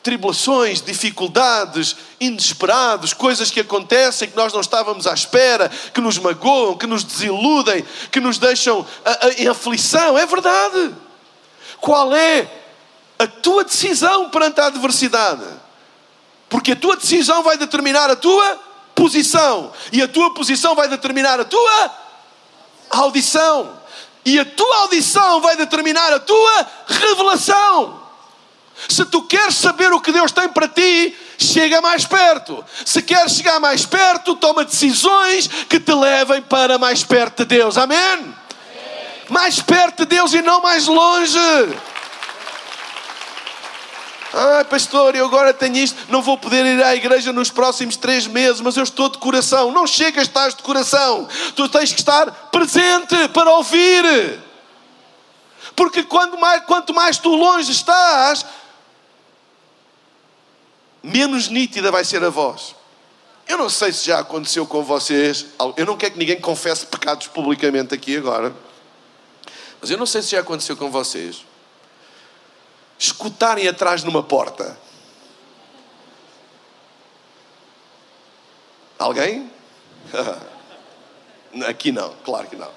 tribulações, 0.03 0.81
dificuldades, 0.81 1.95
inesperados, 2.19 3.13
coisas 3.13 3.49
que 3.49 3.61
acontecem 3.61 4.29
que 4.29 4.35
nós 4.35 4.51
não 4.51 4.59
estávamos 4.59 5.07
à 5.07 5.13
espera, 5.13 5.71
que 5.93 6.01
nos 6.01 6.19
magoam, 6.19 6.77
que 6.77 6.85
nos 6.85 7.05
desiludem, 7.05 7.85
que 8.11 8.19
nos 8.19 8.37
deixam 8.37 8.85
em 9.37 9.47
aflição. 9.47 10.17
É 10.17 10.25
verdade. 10.25 10.93
Qual 11.79 12.13
é 12.13 12.47
a 13.17 13.25
tua 13.25 13.63
decisão 13.63 14.29
perante 14.29 14.59
a 14.59 14.67
adversidade? 14.67 15.62
Porque 16.53 16.73
a 16.73 16.75
tua 16.75 16.95
decisão 16.95 17.41
vai 17.41 17.57
determinar 17.57 18.11
a 18.11 18.15
tua 18.15 18.59
posição. 18.93 19.73
E 19.91 20.03
a 20.03 20.07
tua 20.07 20.35
posição 20.35 20.75
vai 20.75 20.87
determinar 20.87 21.39
a 21.39 21.43
tua 21.43 21.91
audição. 22.91 23.73
E 24.23 24.37
a 24.37 24.45
tua 24.45 24.77
audição 24.81 25.41
vai 25.41 25.55
determinar 25.55 26.13
a 26.13 26.19
tua 26.19 26.67
revelação. 26.85 27.99
Se 28.87 29.03
tu 29.03 29.23
queres 29.23 29.55
saber 29.55 29.91
o 29.93 29.99
que 29.99 30.11
Deus 30.11 30.31
tem 30.31 30.47
para 30.47 30.67
ti, 30.67 31.17
chega 31.39 31.81
mais 31.81 32.05
perto. 32.05 32.63
Se 32.85 33.01
queres 33.01 33.31
chegar 33.31 33.59
mais 33.59 33.87
perto, 33.87 34.35
toma 34.35 34.63
decisões 34.63 35.47
que 35.67 35.79
te 35.79 35.91
levem 35.91 36.43
para 36.43 36.77
mais 36.77 37.03
perto 37.03 37.37
de 37.37 37.45
Deus. 37.45 37.79
Amém? 37.79 37.97
Amém. 37.97 38.35
Mais 39.27 39.59
perto 39.59 40.05
de 40.05 40.15
Deus 40.17 40.35
e 40.35 40.43
não 40.43 40.61
mais 40.61 40.85
longe. 40.85 41.39
Ah, 44.35 44.65
pastor, 44.67 45.15
eu 45.15 45.27
agora 45.27 45.53
tenho 45.53 45.77
isto, 45.77 45.95
não 46.09 46.19
vou 46.19 46.35
poder 46.39 46.65
ir 46.65 46.83
à 46.83 46.95
igreja 46.95 47.31
nos 47.31 47.51
próximos 47.51 47.95
três 47.95 48.25
meses, 48.25 48.61
mas 48.61 48.75
eu 48.75 48.81
estou 48.81 49.07
de 49.07 49.19
coração. 49.19 49.71
Não 49.71 49.85
chegas, 49.85 50.23
estás 50.23 50.55
de 50.55 50.63
coração. 50.63 51.27
Tu 51.55 51.69
tens 51.69 51.93
que 51.93 51.99
estar 51.99 52.49
presente 52.49 53.27
para 53.31 53.51
ouvir. 53.51 54.41
Porque 55.75 56.01
quando 56.01 56.35
mais, 56.39 56.65
quanto 56.65 56.95
mais 56.95 57.19
tu 57.19 57.29
longe 57.29 57.71
estás, 57.71 58.43
menos 61.03 61.47
nítida 61.47 61.91
vai 61.91 62.03
ser 62.03 62.23
a 62.23 62.29
voz. 62.29 62.75
Eu 63.47 63.59
não 63.59 63.69
sei 63.69 63.93
se 63.93 64.07
já 64.07 64.17
aconteceu 64.17 64.65
com 64.65 64.81
vocês. 64.81 65.45
Eu 65.77 65.85
não 65.85 65.95
quero 65.95 66.13
que 66.13 66.19
ninguém 66.19 66.41
confesse 66.41 66.87
pecados 66.87 67.27
publicamente 67.27 67.93
aqui 67.93 68.17
agora. 68.17 68.51
Mas 69.79 69.91
eu 69.91 69.97
não 69.97 70.07
sei 70.07 70.23
se 70.23 70.31
já 70.31 70.39
aconteceu 70.39 70.75
com 70.75 70.89
vocês 70.89 71.45
escutarem 73.03 73.67
atrás 73.67 74.01
numa 74.03 74.23
porta. 74.23 74.77
Alguém? 78.97 79.51
Aqui 81.67 81.91
não, 81.91 82.15
claro 82.23 82.47
que 82.47 82.55
não. 82.55 82.71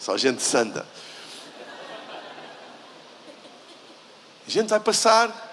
Só 0.00 0.16
gente 0.16 0.42
santa. 0.42 0.86
A 4.46 4.50
gente 4.50 4.68
vai 4.68 4.80
passar. 4.80 5.52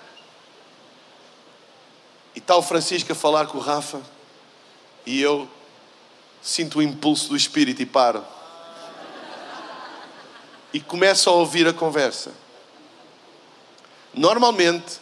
E 2.34 2.40
está 2.40 2.56
o 2.56 2.62
Francisco 2.62 3.12
a 3.12 3.16
falar 3.16 3.48
com 3.48 3.58
o 3.58 3.62
Rafa. 3.62 4.02
E 5.06 5.22
eu 5.22 5.50
sinto 6.42 6.80
o 6.80 6.82
impulso 6.82 7.28
do 7.30 7.36
Espírito 7.36 7.82
e 7.82 7.86
paro. 7.86 8.26
E 10.74 10.80
começo 10.80 11.30
a 11.30 11.34
ouvir 11.34 11.68
a 11.68 11.74
conversa. 11.74 12.41
Normalmente, 14.14 15.00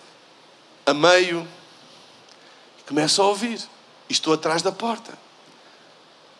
a 0.86 0.94
meio, 0.94 1.48
começo 2.88 3.22
a 3.22 3.28
ouvir. 3.28 3.60
E 4.10 4.14
estou 4.14 4.34
atrás 4.34 4.62
da 4.62 4.72
porta. 4.72 5.18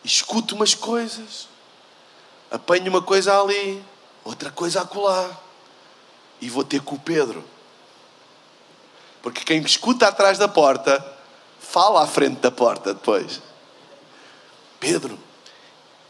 Escuto 0.04 0.54
umas 0.54 0.74
coisas. 0.74 1.48
Apanho 2.50 2.90
uma 2.90 3.00
coisa 3.00 3.40
ali, 3.40 3.82
outra 4.24 4.50
coisa 4.50 4.82
acolá. 4.82 5.30
E 6.40 6.48
vou 6.48 6.64
ter 6.64 6.80
com 6.80 6.96
o 6.96 7.00
Pedro. 7.00 7.44
Porque 9.22 9.44
quem 9.44 9.60
escuta 9.60 10.08
atrás 10.08 10.38
da 10.38 10.48
porta, 10.48 11.04
fala 11.60 12.02
à 12.02 12.06
frente 12.06 12.40
da 12.40 12.50
porta 12.50 12.94
depois. 12.94 13.40
Pedro, 14.80 15.18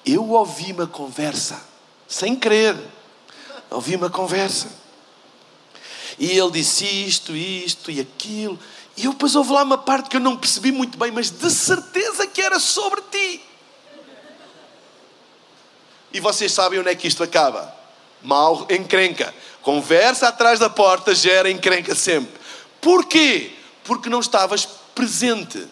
eu 0.07 0.31
ouvi 0.31 0.73
uma 0.73 0.87
conversa, 0.87 1.61
sem 2.09 2.37
querer, 2.37 2.77
ouvi 3.69 3.97
uma 3.97 4.09
conversa. 4.09 4.69
E 6.21 6.39
ele 6.39 6.51
disse 6.51 6.85
isto, 6.85 7.35
isto 7.35 7.91
e 7.91 7.99
aquilo. 7.99 8.59
E 8.95 9.07
eu 9.07 9.13
depois 9.13 9.35
houve 9.35 9.53
lá 9.53 9.63
uma 9.63 9.79
parte 9.79 10.11
que 10.11 10.17
eu 10.17 10.21
não 10.21 10.37
percebi 10.37 10.71
muito 10.71 10.99
bem, 10.99 11.11
mas 11.11 11.31
de 11.31 11.51
certeza 11.51 12.27
que 12.27 12.43
era 12.43 12.61
sobre 12.61 13.01
ti. 13.11 13.41
E 16.13 16.21
vocês 16.21 16.53
sabem 16.53 16.79
onde 16.79 16.91
é 16.91 16.95
que 16.95 17.09
isto 17.09 17.23
acaba? 17.23 17.75
Mal 18.21 18.67
encrenca. 18.69 19.35
Conversa 19.63 20.29
atrás 20.29 20.59
da 20.59 20.69
porta 20.69 21.15
gera 21.15 21.51
encrenca 21.51 21.95
sempre. 21.95 22.39
Porquê? 22.83 23.53
Porque 23.83 24.11
não 24.11 24.21
estavas 24.21 24.69
presente. 24.95 25.67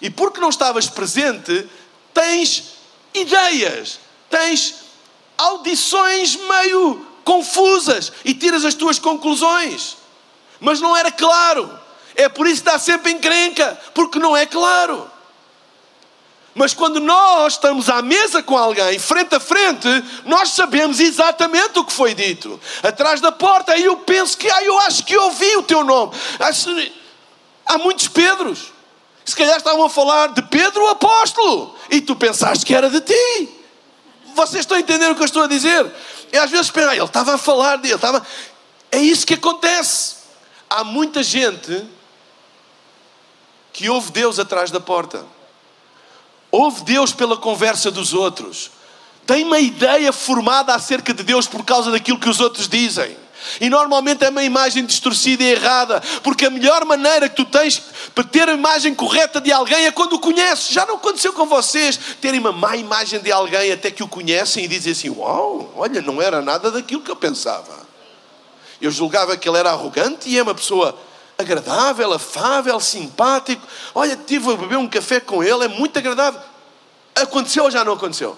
E 0.00 0.08
porque 0.08 0.40
não 0.40 0.48
estavas 0.48 0.86
presente, 0.86 1.68
tens 2.14 2.76
ideias, 3.12 4.00
tens 4.30 4.76
audições 5.36 6.36
meio 6.36 7.09
confusas 7.30 8.12
e 8.24 8.34
tiras 8.34 8.64
as 8.64 8.74
tuas 8.74 8.98
conclusões. 8.98 9.96
Mas 10.58 10.80
não 10.80 10.96
era 10.96 11.12
claro. 11.12 11.70
É 12.16 12.28
por 12.28 12.44
isso 12.44 12.60
que 12.60 12.68
está 12.68 12.76
sempre 12.76 13.12
encrenca, 13.12 13.80
porque 13.94 14.18
não 14.18 14.36
é 14.36 14.44
claro. 14.46 15.08
Mas 16.56 16.74
quando 16.74 16.98
nós 16.98 17.52
estamos 17.52 17.88
à 17.88 18.02
mesa 18.02 18.42
com 18.42 18.58
alguém, 18.58 18.98
frente 18.98 19.36
a 19.36 19.38
frente, 19.38 19.86
nós 20.24 20.50
sabemos 20.50 20.98
exatamente 20.98 21.78
o 21.78 21.84
que 21.84 21.92
foi 21.92 22.14
dito. 22.14 22.60
Atrás 22.82 23.20
da 23.20 23.30
porta, 23.30 23.74
aí 23.74 23.84
eu 23.84 23.98
penso 23.98 24.36
que, 24.36 24.50
ah, 24.50 24.64
eu 24.64 24.76
acho 24.80 25.04
que 25.04 25.16
ouvi 25.16 25.56
o 25.56 25.62
teu 25.62 25.84
nome. 25.84 26.12
Há 27.64 27.78
muitos 27.78 28.08
Pedros. 28.08 28.72
Se 29.24 29.36
calhar 29.36 29.56
estavam 29.56 29.84
a 29.84 29.90
falar 29.90 30.32
de 30.32 30.42
Pedro 30.42 30.82
o 30.82 30.88
apóstolo. 30.88 31.76
E 31.88 32.00
tu 32.00 32.16
pensaste 32.16 32.66
que 32.66 32.74
era 32.74 32.90
de 32.90 33.00
ti. 33.00 33.48
Vocês 34.34 34.62
estão 34.62 34.76
a 34.76 34.80
entender 34.80 35.08
o 35.08 35.14
que 35.14 35.22
eu 35.22 35.26
estou 35.26 35.44
a 35.44 35.46
dizer? 35.46 35.88
E 36.32 36.36
às 36.36 36.50
vezes 36.50 36.72
ah, 36.74 36.94
ele 36.94 37.04
estava 37.04 37.34
a 37.34 37.38
falar 37.38 37.76
dele. 37.76 37.94
Estava... 37.94 38.24
É 38.90 38.98
isso 38.98 39.26
que 39.26 39.34
acontece. 39.34 40.16
Há 40.68 40.84
muita 40.84 41.22
gente 41.22 41.84
que 43.72 43.88
ouve 43.88 44.10
Deus 44.10 44.38
atrás 44.38 44.70
da 44.70 44.80
porta 44.80 45.24
ouve 46.50 46.82
Deus 46.82 47.12
pela 47.12 47.36
conversa 47.36 47.90
dos 47.90 48.12
outros, 48.12 48.70
tem 49.26 49.44
uma 49.44 49.60
ideia 49.60 50.12
formada 50.12 50.74
acerca 50.74 51.14
de 51.14 51.22
Deus 51.22 51.46
por 51.46 51.64
causa 51.64 51.90
daquilo 51.90 52.18
que 52.18 52.28
os 52.28 52.40
outros 52.40 52.68
dizem. 52.68 53.16
E 53.60 53.68
normalmente 53.70 54.24
é 54.24 54.28
uma 54.28 54.42
imagem 54.42 54.84
distorcida 54.84 55.42
e 55.42 55.52
errada, 55.52 56.02
porque 56.22 56.46
a 56.46 56.50
melhor 56.50 56.84
maneira 56.84 57.28
que 57.28 57.36
tu 57.36 57.44
tens 57.44 57.82
para 58.14 58.24
ter 58.24 58.48
a 58.48 58.52
imagem 58.52 58.94
correta 58.94 59.40
de 59.40 59.52
alguém 59.52 59.86
é 59.86 59.90
quando 59.90 60.14
o 60.14 60.18
conheces. 60.18 60.68
Já 60.68 60.86
não 60.86 60.96
aconteceu 60.96 61.32
com 61.32 61.46
vocês 61.46 61.98
terem 62.20 62.40
uma 62.40 62.52
má 62.52 62.76
imagem 62.76 63.20
de 63.20 63.30
alguém 63.32 63.72
até 63.72 63.90
que 63.90 64.02
o 64.02 64.08
conhecem 64.08 64.64
e 64.64 64.68
dizem 64.68 64.92
assim: 64.92 65.10
Uau, 65.10 65.72
olha, 65.76 66.00
não 66.00 66.20
era 66.20 66.40
nada 66.40 66.70
daquilo 66.70 67.02
que 67.02 67.10
eu 67.10 67.16
pensava. 67.16 67.88
Eu 68.80 68.90
julgava 68.90 69.36
que 69.36 69.48
ele 69.48 69.58
era 69.58 69.70
arrogante 69.70 70.28
e 70.28 70.38
é 70.38 70.42
uma 70.42 70.54
pessoa 70.54 70.98
agradável, 71.36 72.12
afável, 72.12 72.78
simpático. 72.80 73.66
Olha, 73.94 74.16
tive 74.16 74.52
a 74.52 74.56
beber 74.56 74.78
um 74.78 74.88
café 74.88 75.20
com 75.20 75.42
ele, 75.42 75.64
é 75.64 75.68
muito 75.68 75.98
agradável. 75.98 76.40
Aconteceu 77.14 77.64
ou 77.64 77.70
já 77.70 77.84
não 77.84 77.94
aconteceu? 77.94 78.36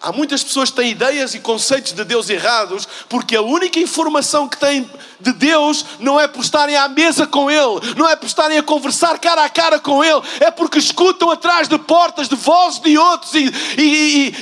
Há 0.00 0.12
muitas 0.12 0.44
pessoas 0.44 0.70
que 0.70 0.76
têm 0.76 0.90
ideias 0.92 1.34
e 1.34 1.40
conceitos 1.40 1.92
de 1.92 2.04
Deus 2.04 2.30
errados, 2.30 2.86
porque 3.08 3.34
a 3.34 3.42
única 3.42 3.80
informação 3.80 4.48
que 4.48 4.56
têm 4.56 4.88
de 5.18 5.32
Deus 5.32 5.84
não 5.98 6.20
é 6.20 6.28
por 6.28 6.40
estarem 6.40 6.76
à 6.76 6.88
mesa 6.88 7.26
com 7.26 7.50
Ele, 7.50 7.94
não 7.96 8.08
é 8.08 8.14
por 8.14 8.26
estarem 8.26 8.56
a 8.58 8.62
conversar 8.62 9.18
cara 9.18 9.42
a 9.42 9.48
cara 9.48 9.80
com 9.80 10.04
Ele, 10.04 10.22
é 10.38 10.52
porque 10.52 10.78
escutam 10.78 11.32
atrás 11.32 11.66
de 11.66 11.76
portas 11.78 12.28
de 12.28 12.36
vozes 12.36 12.80
de 12.80 12.96
outros 12.96 13.34
e, 13.34 13.52
e, 13.76 13.82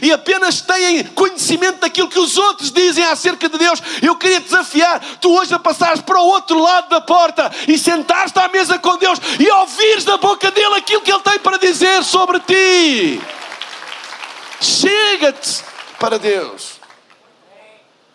e, 0.03 0.09
e 0.09 0.13
apenas 0.13 0.61
têm 0.61 1.05
conhecimento 1.05 1.81
daquilo 1.81 2.09
que 2.09 2.21
os 2.21 2.37
outros 2.37 2.71
dizem 2.71 3.05
acerca 3.05 3.49
de 3.49 3.57
Deus. 3.57 3.83
Eu 4.03 4.15
queria 4.17 4.41
desafiar 4.41 5.01
tu 5.23 5.35
hoje 5.39 5.55
a 5.55 5.59
passares 5.59 6.03
para 6.03 6.21
o 6.21 6.27
outro 6.27 6.61
lado 6.61 6.91
da 6.91 7.01
porta 7.01 7.51
e 7.67 7.79
sentares-te 7.79 8.39
à 8.39 8.49
mesa 8.49 8.79
com 8.79 8.99
Deus 8.99 9.19
e 9.41 9.51
ouvires 9.51 10.05
da 10.05 10.19
boca 10.19 10.51
dele 10.51 10.75
aquilo 10.75 11.01
que 11.01 11.11
Ele 11.11 11.21
tem 11.21 11.39
para 11.39 11.57
dizer 11.57 12.05
sobre 12.05 12.41
ti. 12.41 13.23
Chega-te 14.61 15.65
para 15.99 16.19
Deus. 16.19 16.81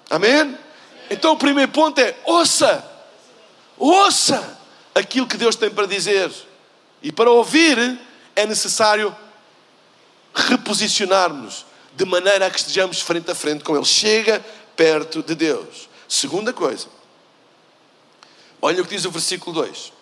Amém? 0.10 0.58
Então 1.10 1.34
o 1.34 1.38
primeiro 1.38 1.72
ponto 1.72 2.00
é: 2.00 2.16
ouça, 2.26 2.90
ouça 3.78 4.60
aquilo 4.94 5.28
que 5.28 5.38
Deus 5.38 5.56
tem 5.56 5.70
para 5.70 5.86
dizer. 5.86 6.32
E 7.02 7.12
para 7.12 7.32
ouvir 7.32 8.00
é 8.36 8.46
necessário 8.46 9.16
reposicionarmos 10.34 11.66
de 11.94 12.06
maneira 12.06 12.48
a 12.48 12.50
que 12.50 12.60
estejamos 12.60 13.02
frente 13.02 13.30
a 13.30 13.36
frente 13.36 13.64
com 13.64 13.76
Ele. 13.76 13.86
Chega 13.86 14.44
perto 14.76 15.22
de 15.22 15.36
Deus. 15.36 15.90
Segunda 16.08 16.52
coisa, 16.52 16.88
olha 18.62 18.82
o 18.82 18.86
que 18.86 18.96
diz 18.96 19.06
o 19.06 19.12
versículo 19.12 19.54
2. 19.56 19.94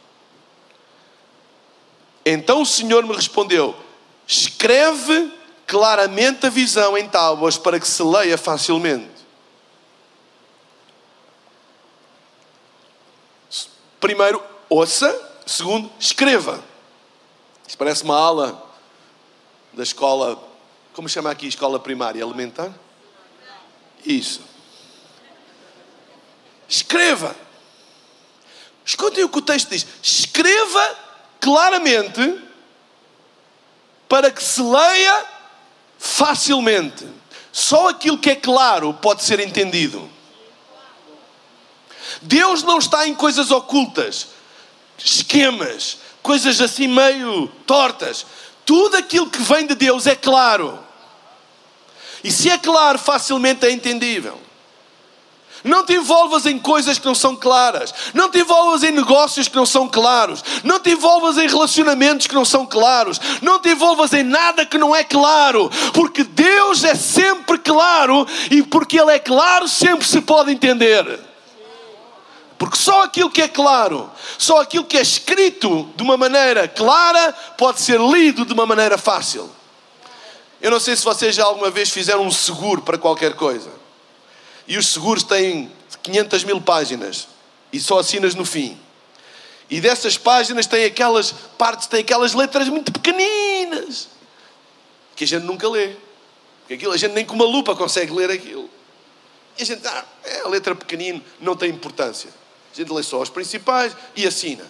Então 2.25 2.61
o 2.61 2.65
Senhor 2.65 3.05
me 3.05 3.13
respondeu: 3.15 3.75
escreve 4.27 5.38
claramente 5.69 6.47
a 6.47 6.49
visão 6.49 6.97
em 6.97 7.07
tábuas 7.07 7.55
para 7.55 7.79
que 7.79 7.87
se 7.87 8.01
leia 8.01 8.39
facilmente. 8.39 9.07
Primeiro, 13.99 14.43
ouça. 14.67 15.27
Segundo, 15.45 15.91
escreva. 15.99 16.63
Isto 17.67 17.77
parece 17.77 18.03
uma 18.03 18.17
aula 18.17 18.67
da 19.71 19.83
escola, 19.83 20.41
como 20.91 21.07
chama 21.07 21.29
aqui? 21.29 21.47
Escola 21.47 21.79
primária 21.79 22.19
elementar? 22.19 22.73
Isso. 24.03 24.41
Escreva. 26.67 27.35
Escutem 28.83 29.23
o 29.23 29.29
que 29.29 29.37
o 29.37 29.41
texto 29.43 29.69
diz. 29.69 29.85
Escreva 30.01 30.97
claramente 31.39 32.43
para 34.07 34.31
que 34.31 34.43
se 34.43 34.63
leia 34.63 35.38
facilmente. 35.99 37.05
Só 37.51 37.89
aquilo 37.89 38.17
que 38.17 38.29
é 38.29 38.35
claro 38.35 38.93
pode 38.93 39.23
ser 39.23 39.41
entendido. 39.41 40.09
Deus 42.21 42.63
não 42.63 42.79
está 42.79 43.07
em 43.07 43.13
coisas 43.13 43.51
ocultas, 43.51 44.29
esquemas, 44.97 45.99
coisas 46.23 46.59
assim 46.61 46.87
meio 46.87 47.47
tortas. 47.67 48.25
Tudo 48.65 48.97
aquilo 48.97 49.29
que 49.29 49.41
vem 49.41 49.67
de 49.67 49.75
Deus 49.75 50.07
é 50.07 50.15
claro. 50.15 50.79
E 52.23 52.31
se 52.31 52.49
é 52.49 52.57
claro, 52.57 52.97
facilmente 52.97 53.65
é 53.65 53.71
entendível. 53.71 54.39
Não 55.63 55.85
te 55.85 55.93
envolvas 55.93 56.45
em 56.45 56.57
coisas 56.57 56.97
que 56.97 57.05
não 57.05 57.15
são 57.15 57.35
claras. 57.35 57.93
Não 58.13 58.29
te 58.29 58.39
envolvas 58.39 58.83
em 58.83 58.91
negócios 58.91 59.47
que 59.47 59.55
não 59.55 59.65
são 59.65 59.87
claros. 59.87 60.43
Não 60.63 60.79
te 60.79 60.91
envolvas 60.91 61.37
em 61.37 61.47
relacionamentos 61.47 62.27
que 62.27 62.35
não 62.35 62.45
são 62.45 62.65
claros. 62.65 63.19
Não 63.41 63.59
te 63.59 63.69
envolvas 63.69 64.13
em 64.13 64.23
nada 64.23 64.65
que 64.65 64.77
não 64.77 64.95
é 64.95 65.03
claro. 65.03 65.69
Porque 65.93 66.23
Deus 66.23 66.83
é 66.83 66.95
sempre 66.95 67.57
claro 67.57 68.25
e 68.49 68.63
porque 68.63 68.99
Ele 68.99 69.11
é 69.11 69.19
claro 69.19 69.67
sempre 69.67 70.07
se 70.07 70.21
pode 70.21 70.51
entender. 70.51 71.19
Porque 72.57 72.77
só 72.77 73.03
aquilo 73.03 73.31
que 73.31 73.41
é 73.41 73.47
claro, 73.47 74.11
só 74.37 74.61
aquilo 74.61 74.83
que 74.83 74.97
é 74.97 75.01
escrito 75.01 75.89
de 75.95 76.03
uma 76.03 76.17
maneira 76.17 76.67
clara, 76.67 77.33
pode 77.57 77.81
ser 77.81 77.99
lido 78.01 78.45
de 78.45 78.51
uma 78.51 78.65
maneira 78.65 78.97
fácil. 78.97 79.49
Eu 80.61 80.69
não 80.69 80.79
sei 80.79 80.95
se 80.97 81.05
vocês 81.05 81.33
já 81.33 81.45
alguma 81.45 81.69
vez 81.69 81.89
fizeram 81.89 82.25
um 82.25 82.31
seguro 82.31 82.81
para 82.81 82.97
qualquer 82.97 83.33
coisa 83.35 83.78
e 84.69 84.77
os 84.77 84.87
seguros 84.87 85.23
têm 85.23 85.71
500 86.03 86.43
mil 86.43 86.61
páginas 86.61 87.27
e 87.73 87.79
só 87.79 87.97
assinas 87.97 88.35
no 88.35 88.45
fim. 88.45 88.79
E 89.67 89.81
dessas 89.81 90.15
páginas 90.15 90.67
tem 90.67 90.85
aquelas 90.85 91.31
partes, 91.57 91.87
tem 91.87 92.01
aquelas 92.01 92.35
letras 92.35 92.69
muito 92.69 92.91
pequeninas 92.91 94.09
que 95.15 95.23
a 95.23 95.27
gente 95.27 95.43
nunca 95.43 95.67
lê. 95.67 95.95
Porque 96.59 96.75
aquilo 96.75 96.93
a 96.93 96.97
gente 96.97 97.13
nem 97.13 97.25
com 97.25 97.33
uma 97.33 97.45
lupa 97.45 97.75
consegue 97.75 98.13
ler 98.13 98.29
aquilo. 98.29 98.69
E 99.57 99.63
a 99.63 99.65
gente, 99.65 99.85
ah, 99.87 100.05
é 100.23 100.41
a 100.41 100.47
letra 100.47 100.75
pequenina, 100.75 101.19
não 101.39 101.55
tem 101.55 101.71
importância. 101.71 102.29
A 102.71 102.77
gente 102.77 102.93
lê 102.93 103.01
só 103.01 103.19
os 103.19 103.29
principais 103.29 103.97
e 104.15 104.27
assina. 104.27 104.65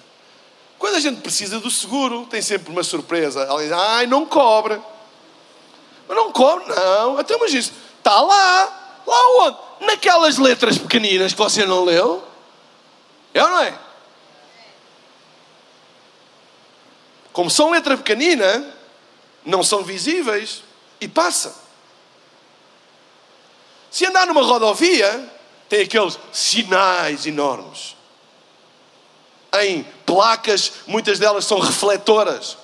Quando 0.77 0.95
a 0.95 0.99
gente 1.01 1.19
precisa 1.19 1.59
do 1.59 1.69
seguro, 1.69 2.25
tem 2.25 2.41
sempre 2.41 2.71
uma 2.71 2.83
surpresa. 2.83 3.41
Ela 3.41 3.61
diz, 3.61 3.71
ai, 3.73 4.07
não 4.07 4.25
cobra. 4.25 4.81
Mas 6.07 6.17
não 6.17 6.31
cobra, 6.31 6.73
não. 6.73 7.17
Até 7.17 7.35
mas 7.35 7.53
isso, 7.53 7.73
está 7.99 8.21
lá. 8.21 9.01
Lá 9.05 9.45
onde? 9.45 9.68
Naquelas 9.79 10.37
letras 10.37 10.77
pequeninas 10.77 11.33
que 11.33 11.39
você 11.39 11.65
não 11.65 11.83
leu. 11.83 12.23
É 13.33 13.43
ou 13.43 13.49
não 13.49 13.61
é? 13.61 13.79
Como 17.31 17.49
são 17.49 17.69
letra 17.69 17.95
pequenina, 17.95 18.75
não 19.45 19.63
são 19.63 19.83
visíveis 19.83 20.63
e 20.99 21.07
passa. 21.07 21.55
Se 23.89 24.05
andar 24.05 24.27
numa 24.27 24.41
rodovia, 24.41 25.31
tem 25.67 25.81
aqueles 25.81 26.19
sinais 26.31 27.25
enormes. 27.25 27.95
Em 29.61 29.83
placas, 30.05 30.73
muitas 30.85 31.17
delas 31.17 31.45
são 31.45 31.59
refletoras, 31.59 32.57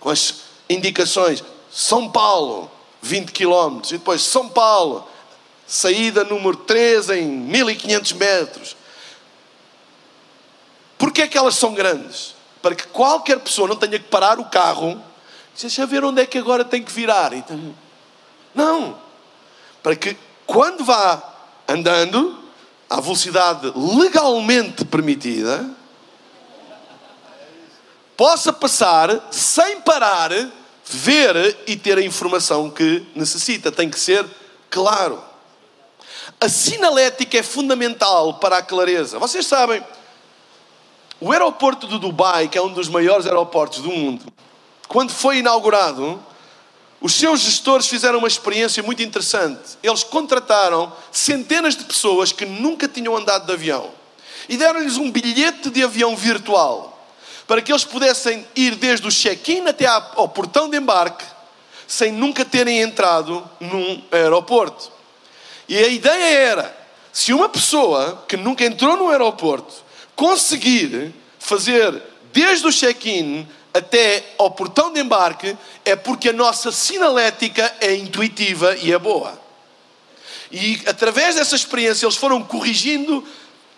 com 0.00 0.08
as 0.08 0.42
indicações 0.68 1.44
São 1.70 2.10
Paulo, 2.10 2.70
20 3.02 3.32
km, 3.32 3.80
e 3.86 3.92
depois 3.98 4.22
São 4.22 4.48
Paulo, 4.48 5.06
saída 5.66 6.24
número 6.24 6.56
3 6.56 7.10
em 7.10 7.26
1500 7.26 8.12
metros. 8.12 8.76
Porquê 10.98 11.22
é 11.22 11.26
que 11.26 11.36
elas 11.36 11.56
são 11.56 11.74
grandes? 11.74 12.34
Para 12.62 12.74
que 12.74 12.86
qualquer 12.88 13.38
pessoa 13.40 13.68
não 13.68 13.76
tenha 13.76 13.98
que 13.98 14.08
parar 14.08 14.38
o 14.38 14.46
carro 14.46 15.02
e 15.56 15.60
deixa 15.60 15.86
ver 15.86 16.04
onde 16.04 16.22
é 16.22 16.26
que 16.26 16.38
agora 16.38 16.64
tem 16.64 16.82
que 16.82 16.92
virar. 16.92 17.32
Não. 18.54 18.98
Para 19.82 19.96
que 19.96 20.16
quando 20.46 20.84
vá 20.84 21.22
andando 21.68 22.42
à 22.88 23.00
velocidade 23.00 23.72
legalmente 23.74 24.84
permitida, 24.84 25.68
possa 28.16 28.52
passar 28.52 29.28
sem 29.30 29.80
parar, 29.80 30.30
ver 30.84 31.58
e 31.66 31.76
ter 31.76 31.98
a 31.98 32.02
informação 32.02 32.70
que 32.70 33.06
necessita. 33.14 33.70
Tem 33.70 33.90
que 33.90 33.98
ser 33.98 34.24
claro. 34.70 35.22
A 36.40 36.48
sinalética 36.48 37.38
é 37.38 37.42
fundamental 37.42 38.34
para 38.34 38.58
a 38.58 38.62
clareza. 38.62 39.18
Vocês 39.18 39.46
sabem, 39.46 39.82
o 41.20 41.32
aeroporto 41.32 41.86
de 41.86 41.98
Dubai, 41.98 42.48
que 42.48 42.58
é 42.58 42.62
um 42.62 42.72
dos 42.72 42.88
maiores 42.88 43.26
aeroportos 43.26 43.80
do 43.80 43.90
mundo, 43.90 44.26
quando 44.86 45.12
foi 45.12 45.38
inaugurado, 45.38 46.22
os 47.00 47.14
seus 47.14 47.40
gestores 47.40 47.86
fizeram 47.86 48.18
uma 48.18 48.28
experiência 48.28 48.82
muito 48.82 49.02
interessante. 49.02 49.78
Eles 49.82 50.04
contrataram 50.04 50.92
centenas 51.10 51.74
de 51.74 51.84
pessoas 51.84 52.32
que 52.32 52.44
nunca 52.44 52.86
tinham 52.86 53.16
andado 53.16 53.46
de 53.46 53.52
avião 53.52 53.90
e 54.48 54.56
deram-lhes 54.56 54.96
um 54.96 55.10
bilhete 55.10 55.70
de 55.70 55.82
avião 55.82 56.14
virtual 56.14 56.92
para 57.46 57.62
que 57.62 57.72
eles 57.72 57.84
pudessem 57.84 58.46
ir 58.54 58.74
desde 58.74 59.06
o 59.06 59.10
check-in 59.10 59.66
até 59.66 59.86
ao 59.86 60.28
portão 60.28 60.68
de 60.68 60.76
embarque 60.76 61.24
sem 61.86 62.10
nunca 62.10 62.44
terem 62.44 62.80
entrado 62.80 63.48
num 63.60 64.02
aeroporto. 64.10 64.95
E 65.68 65.76
a 65.78 65.88
ideia 65.88 66.38
era: 66.38 66.76
se 67.12 67.32
uma 67.32 67.48
pessoa 67.48 68.24
que 68.28 68.36
nunca 68.36 68.64
entrou 68.64 68.96
no 68.96 69.10
aeroporto 69.10 69.74
conseguir 70.14 71.14
fazer 71.38 72.02
desde 72.32 72.66
o 72.66 72.72
check-in 72.72 73.46
até 73.72 74.24
ao 74.38 74.50
portão 74.50 74.92
de 74.92 75.00
embarque, 75.00 75.56
é 75.84 75.94
porque 75.94 76.30
a 76.30 76.32
nossa 76.32 76.72
sinalética 76.72 77.74
é 77.80 77.94
intuitiva 77.94 78.76
e 78.76 78.92
é 78.92 78.98
boa. 78.98 79.38
E 80.50 80.80
através 80.86 81.34
dessa 81.34 81.56
experiência 81.56 82.06
eles 82.06 82.16
foram 82.16 82.42
corrigindo 82.42 83.26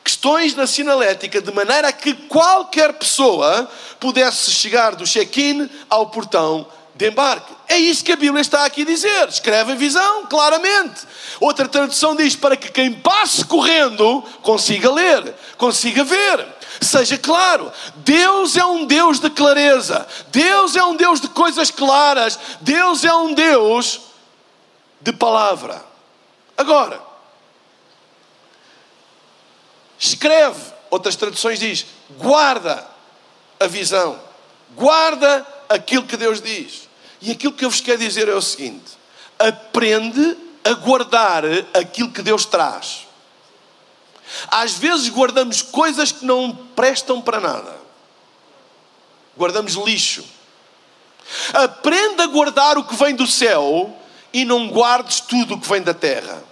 questões 0.04 0.54
na 0.54 0.66
sinalética 0.66 1.40
de 1.40 1.52
maneira 1.52 1.92
que 1.92 2.14
qualquer 2.14 2.92
pessoa 2.94 3.70
pudesse 4.00 4.50
chegar 4.50 4.94
do 4.94 5.04
check-in 5.04 5.68
ao 5.88 6.06
portão 6.10 6.66
de 6.94 7.08
embarque. 7.08 7.57
É 7.68 7.76
isso 7.76 8.02
que 8.02 8.12
a 8.12 8.16
Bíblia 8.16 8.40
está 8.40 8.64
aqui 8.64 8.82
a 8.82 8.86
dizer. 8.86 9.28
Escreve 9.28 9.72
a 9.72 9.76
visão, 9.76 10.26
claramente. 10.26 11.02
Outra 11.38 11.68
tradução 11.68 12.16
diz: 12.16 12.34
para 12.34 12.56
que 12.56 12.72
quem 12.72 12.94
passe 12.94 13.44
correndo 13.44 14.22
consiga 14.42 14.90
ler, 14.90 15.34
consiga 15.58 16.02
ver. 16.02 16.58
Seja 16.80 17.18
claro, 17.18 17.72
Deus 17.96 18.56
é 18.56 18.64
um 18.64 18.86
Deus 18.86 19.18
de 19.18 19.28
clareza, 19.28 20.06
Deus 20.28 20.76
é 20.76 20.84
um 20.84 20.94
Deus 20.96 21.20
de 21.20 21.28
coisas 21.28 21.70
claras, 21.70 22.38
Deus 22.60 23.04
é 23.04 23.12
um 23.12 23.34
Deus 23.34 24.00
de 25.00 25.12
palavra. 25.12 25.84
Agora, 26.56 27.02
escreve, 29.98 30.60
outras 30.88 31.16
traduções 31.16 31.58
diz, 31.58 31.86
guarda 32.16 32.86
a 33.58 33.66
visão, 33.66 34.18
guarda 34.76 35.46
aquilo 35.68 36.06
que 36.06 36.16
Deus 36.16 36.40
diz. 36.40 36.87
E 37.20 37.30
aquilo 37.30 37.52
que 37.52 37.64
eu 37.64 37.70
vos 37.70 37.80
quero 37.80 37.98
dizer 37.98 38.28
é 38.28 38.34
o 38.34 38.42
seguinte: 38.42 38.98
aprende 39.38 40.36
a 40.64 40.72
guardar 40.74 41.44
aquilo 41.74 42.10
que 42.10 42.22
Deus 42.22 42.44
traz. 42.44 43.06
Às 44.48 44.72
vezes 44.72 45.08
guardamos 45.08 45.62
coisas 45.62 46.12
que 46.12 46.24
não 46.24 46.54
prestam 46.76 47.20
para 47.20 47.40
nada. 47.40 47.76
Guardamos 49.36 49.74
lixo. 49.74 50.24
Aprenda 51.54 52.24
a 52.24 52.26
guardar 52.26 52.78
o 52.78 52.84
que 52.84 52.94
vem 52.96 53.14
do 53.14 53.26
céu 53.26 53.94
e 54.32 54.44
não 54.44 54.68
guardes 54.68 55.20
tudo 55.20 55.54
o 55.54 55.60
que 55.60 55.68
vem 55.68 55.82
da 55.82 55.94
terra. 55.94 56.42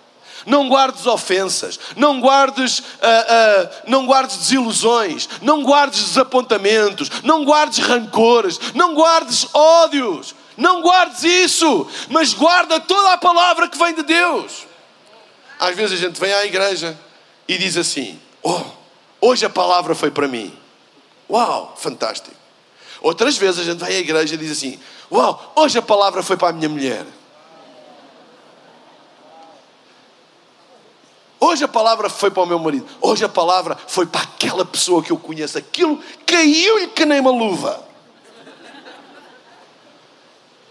Não 0.47 0.69
guardes 0.69 1.07
ofensas, 1.07 1.79
não 1.97 2.21
guardes, 2.21 2.79
uh, 2.79 2.83
uh, 2.83 3.69
não 3.89 4.07
guardes 4.07 4.37
desilusões, 4.37 5.29
não 5.43 5.65
guardes 5.65 6.05
desapontamentos, 6.05 7.11
não 7.25 7.45
guardes 7.45 7.85
rancores, 7.85 8.61
não 8.73 8.95
guardes 8.95 9.49
ódios, 9.53 10.37
não 10.57 10.81
guardes 10.81 11.23
isso, 11.23 11.87
mas 12.09 12.33
guarda 12.33 12.81
toda 12.81 13.13
a 13.13 13.19
palavra 13.19 13.69
que 13.69 13.77
vem 13.77 13.95
de 13.95 14.03
Deus. 14.03 14.67
Às 15.59 15.77
vezes 15.77 15.99
a 15.99 16.07
gente 16.07 16.21
vem 16.21 16.33
à 16.33 16.45
igreja 16.45 16.99
e 17.47 17.59
diz 17.59 17.77
assim: 17.77 18.21
Oh, 18.43 18.61
hoje 19.21 19.45
a 19.45 19.51
palavra 19.51 19.95
foi 19.95 20.11
para 20.11 20.27
mim. 20.27 20.57
Uau, 21.29 21.75
fantástico. 21.77 22.35
Outras 23.01 23.37
vezes 23.37 23.61
a 23.61 23.65
gente 23.65 23.79
vai 23.79 23.95
à 23.95 23.99
igreja 23.99 24.35
e 24.35 24.39
diz 24.39 24.51
assim: 24.51 24.81
Uau, 25.11 25.53
hoje 25.55 25.79
a 25.79 25.83
palavra 25.83 26.23
foi 26.23 26.37
para 26.37 26.49
a 26.49 26.53
minha 26.53 26.69
mulher. 26.69 27.07
Hoje 31.39 31.65
a 31.65 31.69
palavra 31.69 32.09
foi 32.09 32.31
para 32.31 32.43
o 32.43 32.47
meu 32.47 32.59
marido. 32.59 32.87
Hoje 33.01 33.25
a 33.25 33.29
palavra 33.29 33.77
foi 33.87 34.07
para 34.07 34.23
aquela 34.23 34.65
pessoa 34.65 35.03
que 35.03 35.13
eu 35.13 35.19
conheço. 35.19 35.59
Aquilo 35.59 36.03
caiu-lhe 36.25 36.89
que 36.89 37.05
nem 37.05 37.21
uma 37.21 37.31
luva. 37.31 37.86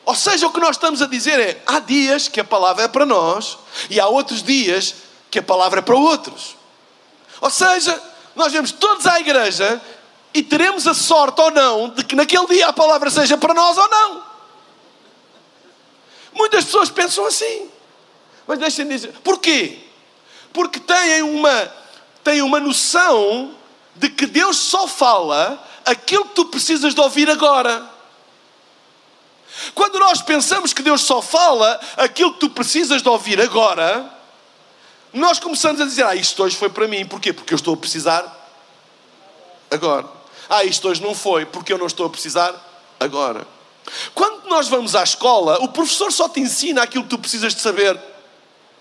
Ou 0.06 0.14
seja, 0.14 0.46
o 0.48 0.52
que 0.52 0.60
nós 0.60 0.76
estamos 0.76 1.02
a 1.02 1.08
dizer 1.08 1.40
é: 1.40 1.64
há 1.66 1.80
dias 1.80 2.28
que 2.28 2.40
a 2.40 2.44
palavra 2.44 2.84
é 2.84 2.88
para 2.88 3.06
nós 3.06 3.58
e 3.90 4.00
há 4.00 4.08
outros 4.08 4.44
dias 4.44 4.96
que 5.32 5.40
a 5.40 5.44
palavra 5.44 5.80
é 5.80 5.82
para 5.82 5.96
outros. 5.96 6.56
Ou 7.42 7.50
seja, 7.50 8.02
nós 8.36 8.54
vamos 8.54 8.72
todos 8.72 9.06
à 9.08 9.20
igreja 9.20 9.82
e 10.34 10.44
teremos 10.44 10.86
a 10.88 10.94
sorte 10.94 11.42
ou 11.42 11.50
não 11.52 11.90
de 11.90 12.04
que 12.04 12.16
naquele 12.16 12.46
dia 12.48 12.68
a 12.68 12.74
palavra 12.74 13.10
seja 13.10 13.38
para 13.38 13.54
nós 13.54 13.78
ou 13.78 13.90
não. 13.90 14.24
Muitas 16.34 16.66
pessoas 16.66 16.90
pensam 16.90 17.26
assim. 17.26 17.70
Mas 18.46 18.60
deixem 18.60 18.88
dizer, 18.88 19.14
porquê? 19.24 19.80
Porque 20.54 20.80
têm 20.80 21.24
uma, 21.24 21.74
têm 22.24 22.42
uma 22.42 22.60
noção 22.60 23.56
de 23.96 24.10
que 24.10 24.28
Deus 24.28 24.58
só 24.58 24.88
fala 24.88 25.62
aquilo 25.86 26.26
que 26.26 26.36
tu 26.36 26.46
precisas 26.46 26.94
de 26.94 27.02
ouvir 27.02 27.30
agora. 27.30 27.95
Quando 29.74 30.00
nós 30.00 30.22
pensamos 30.22 30.74
que 30.74 30.82
Deus 30.82 31.02
só 31.02 31.22
fala 31.22 31.80
aquilo 31.98 32.34
que 32.34 32.40
tu 32.40 32.50
precisas 32.50 33.02
de 33.02 33.10
ouvir 33.10 33.40
agora, 33.40 34.12
nós 35.14 35.40
começamos 35.40 35.80
a 35.80 35.86
dizer: 35.86 36.04
Ah, 36.06 36.16
isto 36.16 36.44
hoje 36.44 36.56
foi 36.56 36.70
para 36.70 36.88
mim. 36.88 37.06
Porquê? 37.06 37.32
Porque 37.32 37.54
eu 37.54 37.58
estou 37.58 37.74
a 37.74 37.78
precisar 37.78 38.50
agora. 39.72 40.08
Ah, 40.50 40.64
isto 40.64 40.88
hoje 40.88 41.02
não 41.02 41.16
foi, 41.16 41.46
porque 41.46 41.72
eu 41.72 41.78
não 41.78 41.88
estou 41.88 42.06
a 42.06 42.10
precisar 42.10 42.54
agora. 43.00 43.48
Quando 44.14 44.48
nós 44.48 44.68
vamos 44.68 44.96
à 44.96 45.04
escola, 45.04 45.60
o 45.62 45.70
professor 45.70 46.12
só 46.12 46.28
te 46.28 46.40
ensina 46.40 46.84
aquilo 46.84 47.04
que 47.04 47.10
tu 47.10 47.18
precisas 47.18 47.56
de 47.56 47.62
saber 47.62 48.00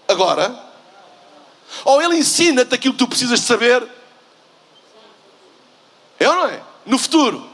agora. 0.08 0.58
Ou 1.84 2.00
ele 2.02 2.16
ensina-te 2.16 2.74
aquilo 2.74 2.94
que 2.94 2.98
tu 2.98 3.08
precisas 3.08 3.40
de 3.40 3.46
saber. 3.46 3.86
É 6.18 6.28
ou 6.28 6.34
não 6.34 6.46
é? 6.46 6.62
No 6.86 6.98
futuro. 6.98 7.53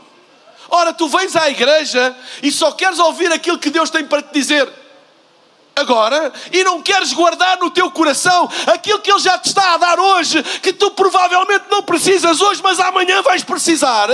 Ora, 0.71 0.93
tu 0.93 1.09
vens 1.09 1.35
à 1.35 1.51
igreja 1.51 2.17
e 2.43 2.51
só 2.53 2.73
queres 2.73 2.99
ouvir 2.99 3.33
aquilo 3.33 3.59
que 3.59 3.71
Deus 3.71 3.91
tem 3.91 4.05
para 4.05 4.23
te 4.23 4.33
dizer 4.33 4.69
agora 5.75 6.33
e 6.53 6.63
não 6.63 6.83
queres 6.83 7.13
guardar 7.13 7.59
no 7.59 7.71
teu 7.71 7.91
coração 7.91 8.49
aquilo 8.67 9.01
que 9.01 9.11
Ele 9.11 9.21
já 9.21 9.39
te 9.39 9.49
está 9.49 9.75
a 9.75 9.77
dar 9.79 9.99
hoje, 9.99 10.43
que 10.63 10.73
tu 10.73 10.91
provavelmente 10.93 11.65
não 11.71 11.83
precisas 11.83 12.41
hoje, 12.41 12.61
mas 12.63 12.79
amanhã 12.79 13.23
vais 13.23 13.43
precisar. 13.43 14.09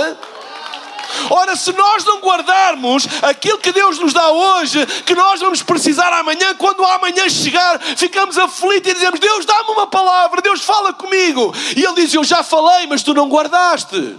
Ora, 1.29 1.55
se 1.55 1.71
nós 1.73 2.03
não 2.03 2.19
guardarmos 2.19 3.07
aquilo 3.21 3.57
que 3.57 3.71
Deus 3.71 3.97
nos 3.99 4.13
dá 4.13 4.29
hoje, 4.29 4.85
que 5.05 5.15
nós 5.15 5.39
vamos 5.39 5.63
precisar 5.63 6.11
amanhã, 6.13 6.53
quando 6.55 6.83
amanhã 6.85 7.29
chegar, 7.29 7.79
ficamos 7.79 8.37
aflitos 8.37 8.91
e 8.91 8.93
dizemos: 8.93 9.19
Deus, 9.19 9.45
dá-me 9.45 9.71
uma 9.71 9.87
palavra, 9.87 10.41
Deus 10.41 10.61
fala 10.61 10.93
comigo. 10.93 11.53
E 11.75 11.83
Ele 11.83 11.95
diz: 11.95 12.13
Eu 12.13 12.23
já 12.23 12.43
falei, 12.43 12.87
mas 12.87 13.03
tu 13.03 13.13
não 13.13 13.29
guardaste. 13.29 14.17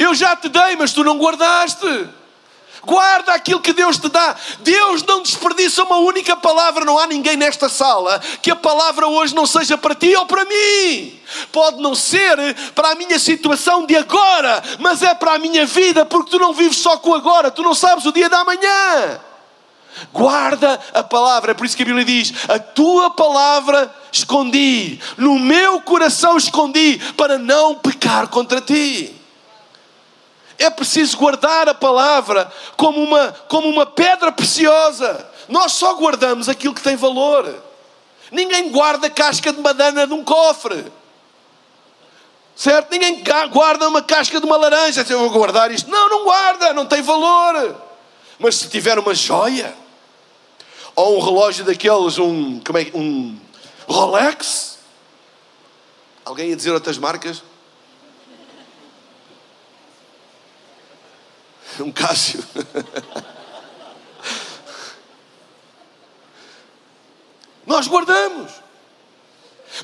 Eu 0.00 0.14
já 0.14 0.34
te 0.34 0.48
dei, 0.48 0.76
mas 0.76 0.94
tu 0.94 1.04
não 1.04 1.18
guardaste. 1.18 2.08
Guarda 2.82 3.34
aquilo 3.34 3.60
que 3.60 3.74
Deus 3.74 3.98
te 3.98 4.08
dá. 4.08 4.34
Deus 4.60 5.02
não 5.02 5.22
desperdiça 5.22 5.84
uma 5.84 5.98
única 5.98 6.34
palavra. 6.34 6.86
Não 6.86 6.98
há 6.98 7.06
ninguém 7.06 7.36
nesta 7.36 7.68
sala 7.68 8.18
que 8.40 8.50
a 8.50 8.56
palavra 8.56 9.06
hoje 9.06 9.34
não 9.34 9.44
seja 9.44 9.76
para 9.76 9.94
ti 9.94 10.16
ou 10.16 10.24
para 10.24 10.46
mim. 10.46 11.20
Pode 11.52 11.82
não 11.82 11.94
ser 11.94 12.38
para 12.74 12.92
a 12.92 12.94
minha 12.94 13.18
situação 13.18 13.84
de 13.84 13.94
agora, 13.94 14.62
mas 14.78 15.02
é 15.02 15.12
para 15.12 15.34
a 15.34 15.38
minha 15.38 15.66
vida, 15.66 16.06
porque 16.06 16.30
tu 16.30 16.38
não 16.38 16.54
vives 16.54 16.78
só 16.78 16.96
com 16.96 17.12
agora, 17.14 17.50
tu 17.50 17.62
não 17.62 17.74
sabes 17.74 18.06
o 18.06 18.12
dia 18.12 18.30
da 18.30 18.42
manhã. 18.42 19.20
Guarda 20.14 20.80
a 20.94 21.02
palavra. 21.02 21.50
É 21.50 21.54
por 21.54 21.66
isso 21.66 21.76
que 21.76 21.82
a 21.82 21.86
Bíblia 21.86 22.06
diz: 22.06 22.32
A 22.48 22.58
tua 22.58 23.10
palavra 23.10 23.94
escondi, 24.10 24.98
no 25.18 25.38
meu 25.38 25.82
coração 25.82 26.38
escondi, 26.38 26.98
para 27.18 27.36
não 27.36 27.74
pecar 27.74 28.28
contra 28.28 28.62
ti. 28.62 29.19
É 30.60 30.68
preciso 30.68 31.16
guardar 31.16 31.70
a 31.70 31.74
palavra 31.74 32.52
como 32.76 33.02
uma, 33.02 33.32
como 33.48 33.66
uma 33.66 33.86
pedra 33.86 34.30
preciosa. 34.30 35.26
Nós 35.48 35.72
só 35.72 35.94
guardamos 35.94 36.50
aquilo 36.50 36.74
que 36.74 36.82
tem 36.82 36.96
valor. 36.96 37.52
Ninguém 38.30 38.70
guarda 38.70 39.08
casca 39.08 39.54
de 39.54 39.60
banana 39.62 40.04
num 40.04 40.22
cofre. 40.22 40.84
Certo? 42.54 42.90
Ninguém 42.90 43.24
guarda 43.50 43.88
uma 43.88 44.02
casca 44.02 44.38
de 44.38 44.44
uma 44.44 44.58
laranja. 44.58 45.04
Eu 45.08 45.20
vou 45.20 45.30
guardar 45.30 45.70
isto. 45.70 45.90
Não, 45.90 46.10
não 46.10 46.24
guarda, 46.24 46.74
não 46.74 46.84
tem 46.84 47.00
valor. 47.00 47.74
Mas 48.38 48.56
se 48.56 48.68
tiver 48.68 48.98
uma 48.98 49.14
joia, 49.14 49.74
ou 50.94 51.16
um 51.16 51.24
relógio 51.24 51.64
daqueles, 51.64 52.18
um, 52.18 52.60
como 52.60 52.78
é, 52.78 52.86
um 52.92 53.34
Rolex, 53.88 54.78
alguém 56.22 56.50
ia 56.50 56.56
dizer 56.56 56.72
outras 56.72 56.98
marcas? 56.98 57.42
Um 61.80 61.92
Cássio. 61.92 62.44
Nós 67.66 67.86
guardamos. 67.86 68.50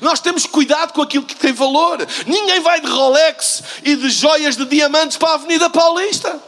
Nós 0.01 0.19
temos 0.19 0.45
cuidado 0.45 0.91
com 0.93 1.01
aquilo 1.01 1.25
que 1.25 1.35
tem 1.35 1.53
valor. 1.53 2.05
Ninguém 2.25 2.59
vai 2.59 2.81
de 2.81 2.87
Rolex 2.87 3.63
e 3.83 3.95
de 3.95 4.09
joias 4.09 4.57
de 4.57 4.65
diamantes 4.65 5.17
para 5.17 5.29
a 5.29 5.33
Avenida 5.35 5.69
Paulista. 5.69 6.41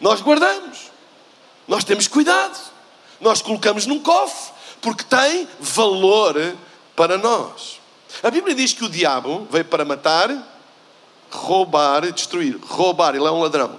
Nós 0.00 0.20
guardamos. 0.20 0.90
Nós 1.68 1.84
temos 1.84 2.08
cuidado. 2.08 2.58
Nós 3.20 3.40
colocamos 3.40 3.86
num 3.86 4.00
cofre 4.00 4.52
porque 4.80 5.04
tem 5.04 5.48
valor 5.60 6.56
para 6.94 7.16
nós. 7.16 7.80
A 8.22 8.30
Bíblia 8.30 8.54
diz 8.54 8.72
que 8.72 8.84
o 8.84 8.88
diabo 8.88 9.46
veio 9.50 9.64
para 9.64 9.84
matar, 9.84 10.30
roubar 11.30 12.04
destruir. 12.12 12.58
Roubar, 12.62 13.14
ele 13.14 13.26
é 13.26 13.30
um 13.30 13.40
ladrão. 13.40 13.70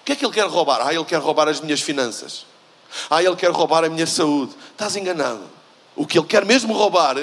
O 0.00 0.04
que 0.04 0.12
é 0.12 0.16
que 0.16 0.24
ele 0.24 0.32
quer 0.32 0.46
roubar? 0.46 0.80
Ah, 0.86 0.92
ele 0.92 1.04
quer 1.04 1.20
roubar 1.20 1.48
as 1.48 1.60
minhas 1.60 1.80
finanças. 1.80 2.44
Ah, 3.08 3.22
ele 3.22 3.36
quer 3.36 3.50
roubar 3.50 3.84
a 3.84 3.88
minha 3.88 4.06
saúde. 4.06 4.52
Estás 4.72 4.96
enganado. 4.96 5.42
O 5.94 6.06
que 6.06 6.18
ele 6.18 6.26
quer 6.26 6.44
mesmo 6.44 6.72
roubar 6.74 7.16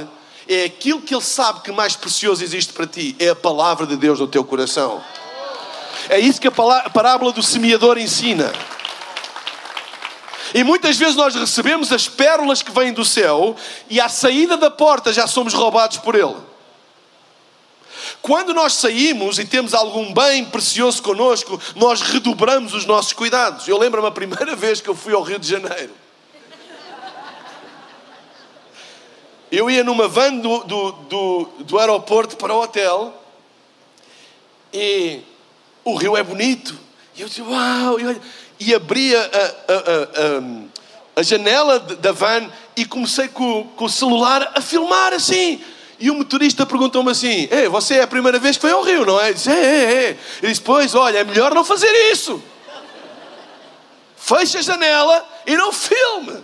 é 0.48 0.64
aquilo 0.64 1.02
que 1.02 1.14
ele 1.14 1.24
sabe 1.24 1.62
que 1.62 1.72
mais 1.72 1.96
precioso 1.96 2.44
existe 2.44 2.74
para 2.74 2.88
ti, 2.88 3.16
é 3.20 3.30
a 3.30 3.36
palavra 3.36 3.86
de 3.86 3.96
Deus 3.96 4.20
no 4.20 4.28
teu 4.28 4.44
coração. 4.44 5.04
É 6.10 6.20
isso 6.20 6.42
que 6.42 6.48
a 6.48 6.52
parábola 6.52 7.32
do 7.32 7.44
semeador 7.44 7.98
ensina. 7.98 8.52
E 10.54 10.64
muitas 10.64 10.98
vezes 10.98 11.16
nós 11.16 11.36
recebemos 11.36 11.92
as 11.92 12.08
pérolas 12.08 12.64
que 12.64 12.72
vêm 12.72 12.92
do 12.92 13.06
céu 13.06 13.56
e 13.88 14.02
à 14.02 14.10
saída 14.10 14.58
da 14.58 14.72
porta 14.72 15.14
já 15.14 15.28
somos 15.28 15.54
roubados 15.54 15.98
por 15.98 16.16
ele. 16.16 16.49
Quando 18.22 18.54
nós 18.54 18.74
saímos 18.74 19.40
e 19.40 19.46
temos 19.46 19.74
algum 19.74 20.14
bem 20.14 20.46
precioso 20.46 21.02
conosco, 21.02 21.60
nós 21.76 22.02
redobramos 22.02 22.74
os 22.74 22.86
nossos 22.86 23.14
cuidados. 23.14 23.68
Eu 23.68 23.78
lembro-me 23.78 24.08
a 24.08 24.12
primeira 24.12 24.56
vez 24.58 24.82
que 24.82 24.90
eu 24.90 24.96
fui 24.96 25.14
ao 25.14 25.22
Rio 25.22 25.40
de 25.40 25.48
Janeiro. 25.48 25.94
Eu 29.52 29.70
ia 29.70 29.84
numa 29.84 30.08
van 30.08 30.36
do, 30.36 30.64
do, 30.64 30.92
do, 30.92 31.50
do 31.60 31.80
aeroporto 31.80 32.38
para 32.38 32.54
o 32.54 32.62
hotel 32.62 33.20
e 34.72 35.22
o 35.84 35.96
rio 35.96 36.16
é 36.16 36.22
bonito. 36.22 36.78
E 37.16 37.22
eu 37.22 37.28
disse, 37.28 37.42
uau! 37.42 38.00
E, 38.00 38.22
e 38.60 38.76
abria 38.76 39.20
a, 39.20 39.74
a, 39.74 39.78
a, 41.18 41.20
a, 41.20 41.24
janela 41.24 41.80
da 41.80 42.12
van 42.12 42.48
e 42.76 42.86
comecei 42.86 43.28
com, 43.28 43.64
com 43.76 43.86
o 43.86 43.90
celular 43.90 44.52
a 44.54 44.62
filmar 44.62 45.14
assim. 45.14 45.64
E 46.00 46.10
o 46.10 46.16
motorista 46.16 46.66
perguntou-me 46.66 47.12
assim: 47.12 47.48
Ei, 47.52 47.68
você 47.68 47.96
é 47.96 48.04
a 48.04 48.08
primeira 48.08 48.40
vez 48.40 48.56
que 48.56 48.62
foi 48.62 48.72
ao 48.72 48.82
Rio, 48.82 49.06
não 49.06 49.20
é? 49.20 49.30
Eu 49.30 49.34
disse: 49.34 49.50
É, 49.50 49.54
é, 49.54 49.94
é. 49.94 50.18
Ele 50.42 50.52
disse: 50.52 50.62
Pois, 50.62 50.96
olha, 50.96 51.20
é 51.20 51.24
melhor 51.24 51.54
não 51.54 51.64
fazer 51.64 51.92
isso. 52.12 52.42
Feche 54.16 54.58
a 54.58 54.62
janela 54.62 55.28
e 55.46 55.58
não 55.58 55.74
filme 55.74 56.44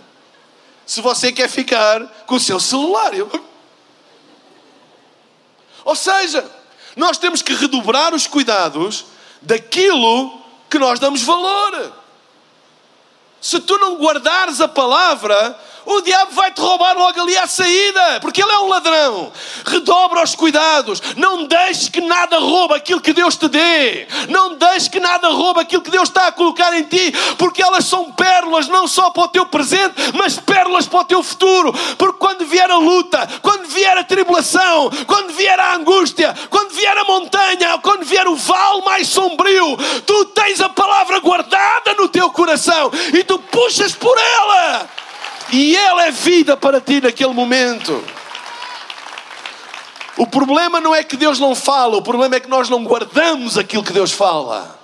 se 0.84 1.00
você 1.00 1.32
quer 1.32 1.48
ficar 1.48 2.04
com 2.26 2.36
o 2.36 2.40
seu 2.40 2.60
celular. 2.60 3.12
Ou 5.84 5.96
seja, 5.96 6.48
nós 6.94 7.18
temos 7.18 7.42
que 7.42 7.54
redobrar 7.54 8.14
os 8.14 8.26
cuidados 8.26 9.06
daquilo 9.42 10.40
que 10.68 10.78
nós 10.78 10.98
damos 10.98 11.22
valor. 11.22 11.92
Se 13.40 13.60
tu 13.60 13.78
não 13.78 13.96
guardares 13.96 14.60
a 14.60 14.68
palavra, 14.68 15.58
o 15.86 16.00
diabo 16.00 16.32
vai 16.32 16.50
te 16.50 16.60
roubar 16.60 16.98
logo 16.98 17.20
ali 17.20 17.36
à 17.38 17.46
saída, 17.46 18.18
porque 18.20 18.42
ele 18.42 18.50
é 18.50 18.58
um 18.58 18.68
ladrão. 18.68 19.32
Redobra 19.64 20.22
os 20.22 20.34
cuidados, 20.34 21.00
não 21.16 21.44
deixes 21.44 21.88
que 21.88 22.00
nada 22.00 22.38
roube 22.38 22.74
aquilo 22.74 23.00
que 23.00 23.12
Deus 23.12 23.36
te 23.36 23.48
dê, 23.48 24.08
não 24.28 24.54
deixes 24.54 24.88
que 24.88 24.98
nada 24.98 25.28
roube 25.28 25.60
aquilo 25.60 25.82
que 25.82 25.90
Deus 25.90 26.08
está 26.08 26.26
a 26.26 26.32
colocar 26.32 26.76
em 26.76 26.82
ti, 26.82 27.12
porque 27.38 27.62
elas 27.62 27.84
são 27.84 28.12
pérolas 28.12 28.66
não 28.68 28.88
só 28.88 29.10
para 29.10 29.22
o 29.22 29.28
teu 29.28 29.46
presente, 29.46 29.94
mas 30.14 30.38
pérolas 30.38 30.86
para 30.86 31.00
o 31.00 31.04
teu 31.04 31.22
futuro. 31.22 31.72
Porque 31.96 32.18
quando 32.18 32.44
vier 32.44 32.70
a 32.70 32.78
luta, 32.78 33.28
quando 33.40 33.66
vier 33.68 33.96
a 33.96 34.04
tribulação, 34.04 34.90
quando 35.06 35.32
vier 35.32 35.58
a 35.58 35.74
angústia, 35.74 36.34
quando 36.50 36.70
vier 36.70 36.98
a 36.98 37.04
montanha, 37.04 37.78
quando 37.78 38.04
vier 38.04 38.26
o 38.26 38.34
vale 38.34 38.82
mais 38.82 39.06
sombrio, 39.06 39.76
tu 40.04 40.24
tens 40.26 40.60
a 40.60 40.68
palavra 40.68 41.20
guardada 41.20 41.94
no 41.94 42.08
teu 42.08 42.28
coração 42.30 42.90
e 43.14 43.22
tu 43.22 43.38
puxas 43.38 43.94
por 43.94 44.16
ela. 44.18 44.88
E 45.52 45.76
ela 45.76 46.06
é 46.06 46.10
vida 46.10 46.56
para 46.56 46.80
ti 46.80 47.00
naquele 47.00 47.32
momento. 47.32 48.04
O 50.16 50.26
problema 50.26 50.80
não 50.80 50.94
é 50.94 51.04
que 51.04 51.16
Deus 51.16 51.38
não 51.38 51.54
fala, 51.54 51.96
o 51.96 52.02
problema 52.02 52.36
é 52.36 52.40
que 52.40 52.48
nós 52.48 52.70
não 52.70 52.84
guardamos 52.84 53.58
aquilo 53.58 53.84
que 53.84 53.92
Deus 53.92 54.12
fala. 54.12 54.78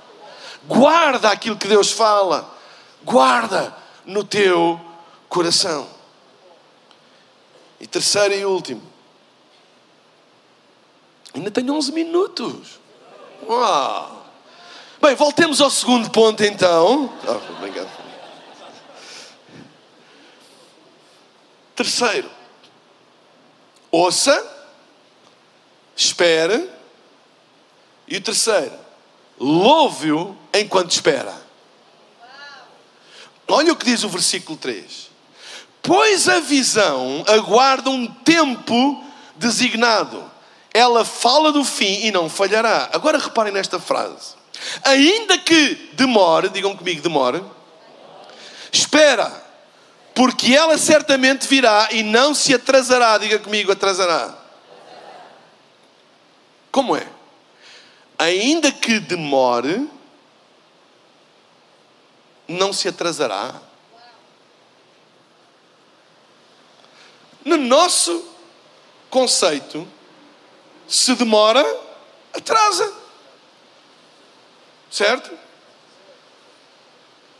Guarda 0.65 1.31
aquilo 1.31 1.57
que 1.57 1.67
Deus 1.67 1.91
fala. 1.91 2.49
Guarda 3.03 3.75
no 4.05 4.23
teu 4.23 4.81
coração. 5.29 5.89
E 7.81 7.87
terceiro 7.87 8.35
e 8.35 8.45
último. 8.45 8.83
Ainda 11.35 11.51
tenho 11.51 11.75
11 11.75 11.93
minutos. 11.93 12.79
Uau! 13.49 14.27
Bem, 15.01 15.17
voltemos 15.17 15.61
ao 15.61 15.71
segundo 15.71 16.11
ponto 16.11 16.45
então. 16.45 17.11
Oh, 17.27 17.53
obrigado. 17.57 18.02
Terceiro, 21.75 22.31
ouça, 23.91 24.51
espere. 25.97 26.71
E 28.07 28.17
o 28.17 28.21
terceiro, 28.21 28.79
louve-o 29.39 30.37
enquanto 30.53 30.91
espera. 30.91 31.41
Olha 33.49 33.73
o 33.73 33.77
que 33.77 33.87
diz 33.87 34.03
o 34.03 34.09
versículo 34.09 34.57
3. 34.57 35.11
Pois 35.83 36.29
a 36.29 36.41
visão 36.41 37.25
aguarda 37.27 37.91
um 37.91 38.07
tempo 38.07 39.05
designado. 39.37 40.31
Ela 40.73 41.05
fala 41.05 41.53
do 41.53 41.65
fim 41.65 42.07
e 42.07 42.11
não 42.11 42.31
falhará. 42.31 42.89
Agora 42.93 43.19
reparem 43.19 43.53
nesta 43.53 43.79
frase. 43.81 44.35
Ainda 44.85 45.37
que 45.39 45.91
demore, 45.95 46.49
digam 46.49 46.77
comigo, 46.77 47.03
demore. 47.03 47.43
Espera 48.71 49.42
porque 50.15 50.55
ela 50.55 50.77
certamente 50.77 51.47
virá 51.49 51.89
e 51.91 52.03
não 52.03 52.35
se 52.35 52.55
atrasará. 52.55 53.17
Diga 53.19 53.39
comigo, 53.39 53.73
atrasará. 53.73 54.37
Como 56.71 56.97
é? 56.97 57.07
Ainda 58.19 58.71
que 58.71 58.99
demore, 59.01 59.89
não 62.47 62.73
se 62.73 62.89
atrasará. 62.89 63.61
No 67.45 67.57
nosso 67.57 68.25
conceito, 69.11 69.89
se 70.87 71.15
demora, 71.15 71.65
atrasa. 72.33 72.93
Certo? 74.91 75.31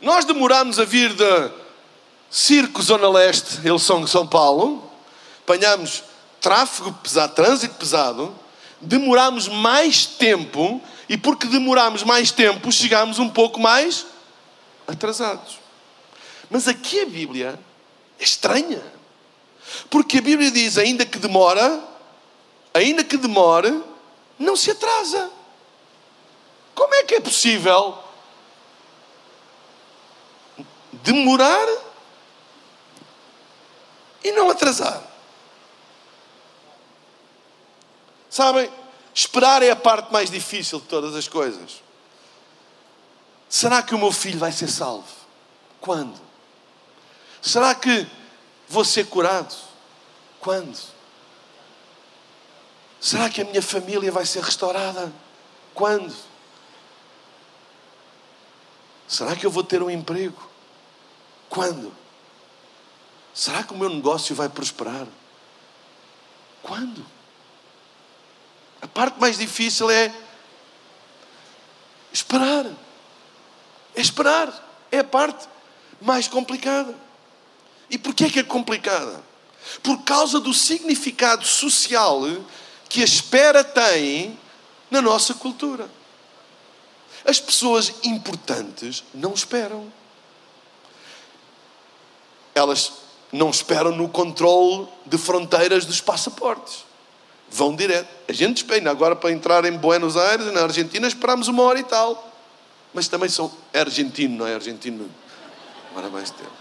Nós 0.01 0.25
demoramos 0.25 0.79
a 0.79 0.85
vir 0.85 1.13
de 1.13 1.62
Circo 2.33 2.81
Zona 2.81 3.07
Leste, 3.07 3.59
eles 3.63 3.83
são 3.83 4.25
Paulo, 4.25 4.91
apanhamos 5.43 6.03
tráfego 6.41 6.91
pesado, 6.91 7.35
trânsito 7.35 7.75
pesado, 7.75 8.35
demorámos 8.81 9.47
mais 9.47 10.07
tempo 10.07 10.81
e 11.07 11.15
porque 11.15 11.45
demorámos 11.45 12.01
mais 12.01 12.31
tempo, 12.31 12.71
chegámos 12.71 13.19
um 13.19 13.29
pouco 13.29 13.59
mais 13.59 14.07
atrasados. 14.87 15.59
Mas 16.49 16.67
aqui 16.67 17.01
a 17.01 17.05
Bíblia 17.05 17.59
é 18.19 18.23
estranha. 18.23 18.81
Porque 19.91 20.17
a 20.17 20.21
Bíblia 20.21 20.49
diz, 20.49 20.79
ainda 20.79 21.05
que 21.05 21.19
demora, 21.19 21.83
ainda 22.73 23.03
que 23.03 23.15
demore, 23.15 23.79
não 24.39 24.55
se 24.55 24.71
atrasa. 24.71 25.29
Como 26.73 26.95
é 26.95 27.03
que 27.03 27.13
é 27.13 27.19
possível 27.19 27.95
demorar 31.03 31.92
e 34.23 34.31
não 34.31 34.49
atrasar. 34.49 35.03
Sabem, 38.29 38.71
esperar 39.13 39.61
é 39.61 39.69
a 39.69 39.75
parte 39.75 40.11
mais 40.11 40.31
difícil 40.31 40.79
de 40.79 40.87
todas 40.87 41.15
as 41.15 41.27
coisas. 41.27 41.83
Será 43.47 43.83
que 43.83 43.93
o 43.93 43.99
meu 43.99 44.11
filho 44.11 44.39
vai 44.39 44.51
ser 44.51 44.67
salvo? 44.67 45.07
Quando? 45.79 46.19
Será 47.41 47.75
que 47.75 48.07
vou 48.67 48.83
ser 48.83 49.05
curado? 49.05 49.53
Quando? 50.39 50.77
Será 52.99 53.29
que 53.29 53.41
a 53.41 53.45
minha 53.45 53.61
família 53.61 54.11
vai 54.11 54.25
ser 54.25 54.41
restaurada? 54.41 55.13
Quando? 55.73 56.15
Será 59.07 59.35
que 59.35 59.45
eu 59.45 59.51
vou 59.51 59.63
ter 59.63 59.83
um 59.83 59.89
emprego? 59.89 60.49
Quando? 61.49 61.93
Será 63.33 63.63
que 63.63 63.73
o 63.73 63.77
meu 63.77 63.89
negócio 63.89 64.35
vai 64.35 64.47
prosperar? 64.47 65.07
Quando? 66.61 67.05
A 68.81 68.87
parte 68.87 69.19
mais 69.19 69.37
difícil 69.37 69.89
é 69.89 70.13
esperar. 72.11 72.65
É 73.95 74.01
esperar. 74.01 74.87
É 74.91 74.99
a 74.99 75.03
parte 75.03 75.47
mais 75.99 76.27
complicada. 76.27 76.95
E 77.89 77.97
porquê 77.97 78.29
que 78.29 78.39
é 78.39 78.43
complicada? 78.43 79.23
Por 79.81 80.03
causa 80.03 80.39
do 80.39 80.53
significado 80.53 81.45
social 81.45 82.21
que 82.87 83.01
a 83.01 83.05
espera 83.05 83.63
tem 83.63 84.37
na 84.91 85.01
nossa 85.01 85.33
cultura. 85.33 85.89
As 87.25 87.39
pessoas 87.39 87.93
importantes 88.03 89.03
não 89.13 89.33
esperam. 89.33 89.91
Elas 92.53 93.02
não 93.33 93.49
esperam 93.49 93.91
no 93.91 94.07
controle 94.07 94.87
de 95.07 95.17
fronteiras 95.17 95.85
dos 95.85 95.99
passaportes. 95.99 96.85
Vão 97.49 97.75
direto. 97.75 98.07
A 98.29 98.31
gente 98.31 98.57
espera. 98.57 98.91
Agora, 98.91 99.15
para 99.15 99.31
entrar 99.31 99.65
em 99.65 99.75
Buenos 99.75 100.15
Aires, 100.15 100.53
na 100.53 100.61
Argentina, 100.61 101.07
esperamos 101.07 101.47
uma 101.47 101.63
hora 101.63 101.79
e 101.79 101.83
tal. 101.83 102.31
Mas 102.93 103.07
também 103.07 103.27
são 103.27 103.51
é 103.73 103.79
argentino, 103.79 104.37
não 104.37 104.47
é 104.47 104.53
argentino? 104.53 105.09
Demora 105.89 106.09
mais 106.09 106.29
tempo. 106.29 106.51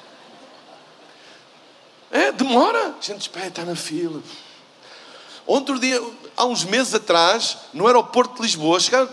É, 2.11 2.33
demora. 2.33 2.95
A 2.99 3.03
gente 3.03 3.21
espera, 3.21 3.49
está 3.49 3.65
na 3.65 3.77
fila. 3.77 4.23
Outro 5.47 5.79
dia, 5.79 6.03
há 6.37 6.47
uns 6.47 6.65
meses 6.65 6.95
atrás, 6.95 7.59
no 7.75 7.87
aeroporto 7.87 8.37
de 8.37 8.43
Lisboa, 8.43 8.81
chegaram, 8.81 9.11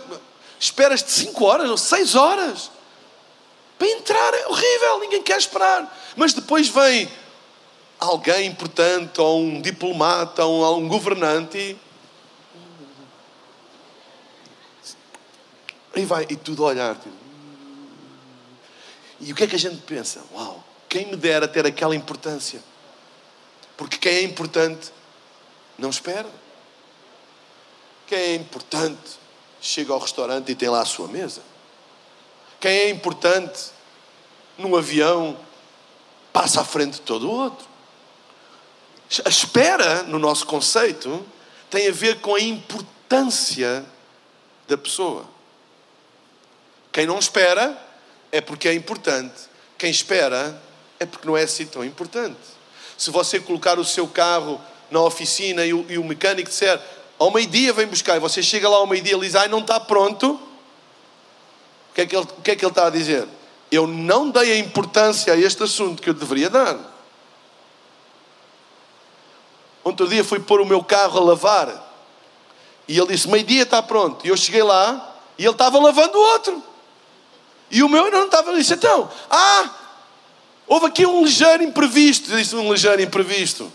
esperas 0.58 1.02
de 1.02 1.10
5 1.10 1.44
horas 1.44 1.68
ou 1.68 1.76
6 1.76 2.14
horas. 2.14 2.70
Para 3.78 3.88
entrar 3.88 4.34
é 4.34 4.46
horrível, 4.46 5.00
ninguém 5.00 5.22
quer 5.22 5.38
esperar. 5.38 5.94
Mas 6.16 6.32
depois 6.32 6.68
vem 6.68 7.10
alguém 8.00 8.46
importante, 8.46 9.20
ou 9.20 9.40
um 9.40 9.60
diplomata, 9.60 10.44
ou 10.44 10.78
um 10.78 10.88
governante, 10.88 11.78
Aí 15.94 16.04
vai, 16.04 16.26
e 16.28 16.36
tudo 16.36 16.64
a 16.64 16.68
olhar. 16.68 16.94
Tipo. 16.96 17.14
E 19.20 19.32
o 19.32 19.34
que 19.34 19.44
é 19.44 19.46
que 19.46 19.56
a 19.56 19.58
gente 19.58 19.82
pensa? 19.82 20.22
Uau, 20.32 20.64
quem 20.88 21.06
me 21.06 21.16
dera 21.16 21.46
ter 21.48 21.66
aquela 21.66 21.94
importância? 21.94 22.62
Porque 23.76 23.98
quem 23.98 24.14
é 24.14 24.22
importante 24.22 24.92
não 25.78 25.90
espera. 25.90 26.28
Quem 28.06 28.18
é 28.18 28.34
importante 28.34 29.18
chega 29.60 29.92
ao 29.92 29.98
restaurante 29.98 30.50
e 30.50 30.54
tem 30.54 30.68
lá 30.68 30.80
a 30.80 30.86
sua 30.86 31.08
mesa. 31.08 31.42
Quem 32.58 32.72
é 32.72 32.90
importante 32.90 33.70
num 34.58 34.76
avião 34.76 35.38
passa 36.32 36.60
à 36.60 36.64
frente 36.64 36.94
de 36.94 37.00
todo 37.02 37.28
o 37.28 37.32
outro. 37.32 37.68
A 39.24 39.28
espera, 39.28 40.04
no 40.04 40.18
nosso 40.18 40.46
conceito, 40.46 41.24
tem 41.68 41.88
a 41.88 41.92
ver 41.92 42.20
com 42.20 42.34
a 42.34 42.40
importância 42.40 43.84
da 44.68 44.78
pessoa. 44.78 45.24
Quem 46.92 47.06
não 47.06 47.18
espera 47.18 47.76
é 48.30 48.40
porque 48.40 48.68
é 48.68 48.74
importante. 48.74 49.34
Quem 49.76 49.90
espera 49.90 50.60
é 50.98 51.06
porque 51.06 51.26
não 51.26 51.36
é 51.36 51.42
assim 51.42 51.66
tão 51.66 51.84
importante. 51.84 52.38
Se 52.96 53.10
você 53.10 53.40
colocar 53.40 53.78
o 53.78 53.84
seu 53.84 54.06
carro 54.06 54.60
na 54.90 55.00
oficina 55.00 55.64
e 55.64 55.72
o, 55.72 55.86
e 55.88 55.98
o 55.98 56.04
mecânico 56.04 56.48
disser 56.48 56.80
ao 57.18 57.30
meio-dia 57.30 57.72
vem 57.72 57.86
buscar 57.86 58.16
e 58.16 58.20
você 58.20 58.42
chega 58.42 58.68
lá 58.68 58.76
ao 58.76 58.86
meio-dia 58.86 59.16
e 59.16 59.20
diz 59.20 59.34
ai 59.34 59.48
não 59.48 59.60
está 59.60 59.80
pronto, 59.80 60.32
o 60.32 61.94
que, 61.94 62.02
é 62.02 62.06
que 62.06 62.16
ele, 62.16 62.24
o 62.24 62.42
que 62.42 62.50
é 62.50 62.56
que 62.56 62.64
ele 62.64 62.70
está 62.70 62.86
a 62.86 62.90
dizer? 62.90 63.26
Eu 63.70 63.86
não 63.86 64.30
dei 64.30 64.52
a 64.52 64.56
importância 64.58 65.32
a 65.32 65.36
este 65.36 65.62
assunto 65.62 66.02
que 66.02 66.10
eu 66.10 66.14
deveria 66.14 66.50
dar. 66.50 66.78
Outro 69.82 70.06
dia 70.08 70.22
fui 70.22 70.38
pôr 70.38 70.60
o 70.60 70.66
meu 70.66 70.82
carro 70.84 71.18
a 71.18 71.22
lavar 71.22 71.90
e 72.90 72.98
ele 72.98 73.06
disse: 73.06 73.28
meio-dia 73.28 73.62
está 73.62 73.80
pronto. 73.80 74.26
E 74.26 74.30
eu 74.30 74.36
cheguei 74.36 74.64
lá 74.64 75.16
e 75.38 75.44
ele 75.44 75.52
estava 75.52 75.78
lavando 75.78 76.18
o 76.18 76.20
outro. 76.20 76.64
E 77.70 77.84
o 77.84 77.88
meu 77.88 78.10
não 78.10 78.24
estava 78.24 78.52
disse, 78.52 78.74
então, 78.74 79.08
ah, 79.30 79.70
houve 80.66 80.86
aqui 80.86 81.06
um 81.06 81.24
ligeiro 81.24 81.62
imprevisto. 81.62 82.34
Disse 82.36 82.56
um 82.56 82.72
ligeiro 82.72 83.00
imprevisto. 83.00 83.72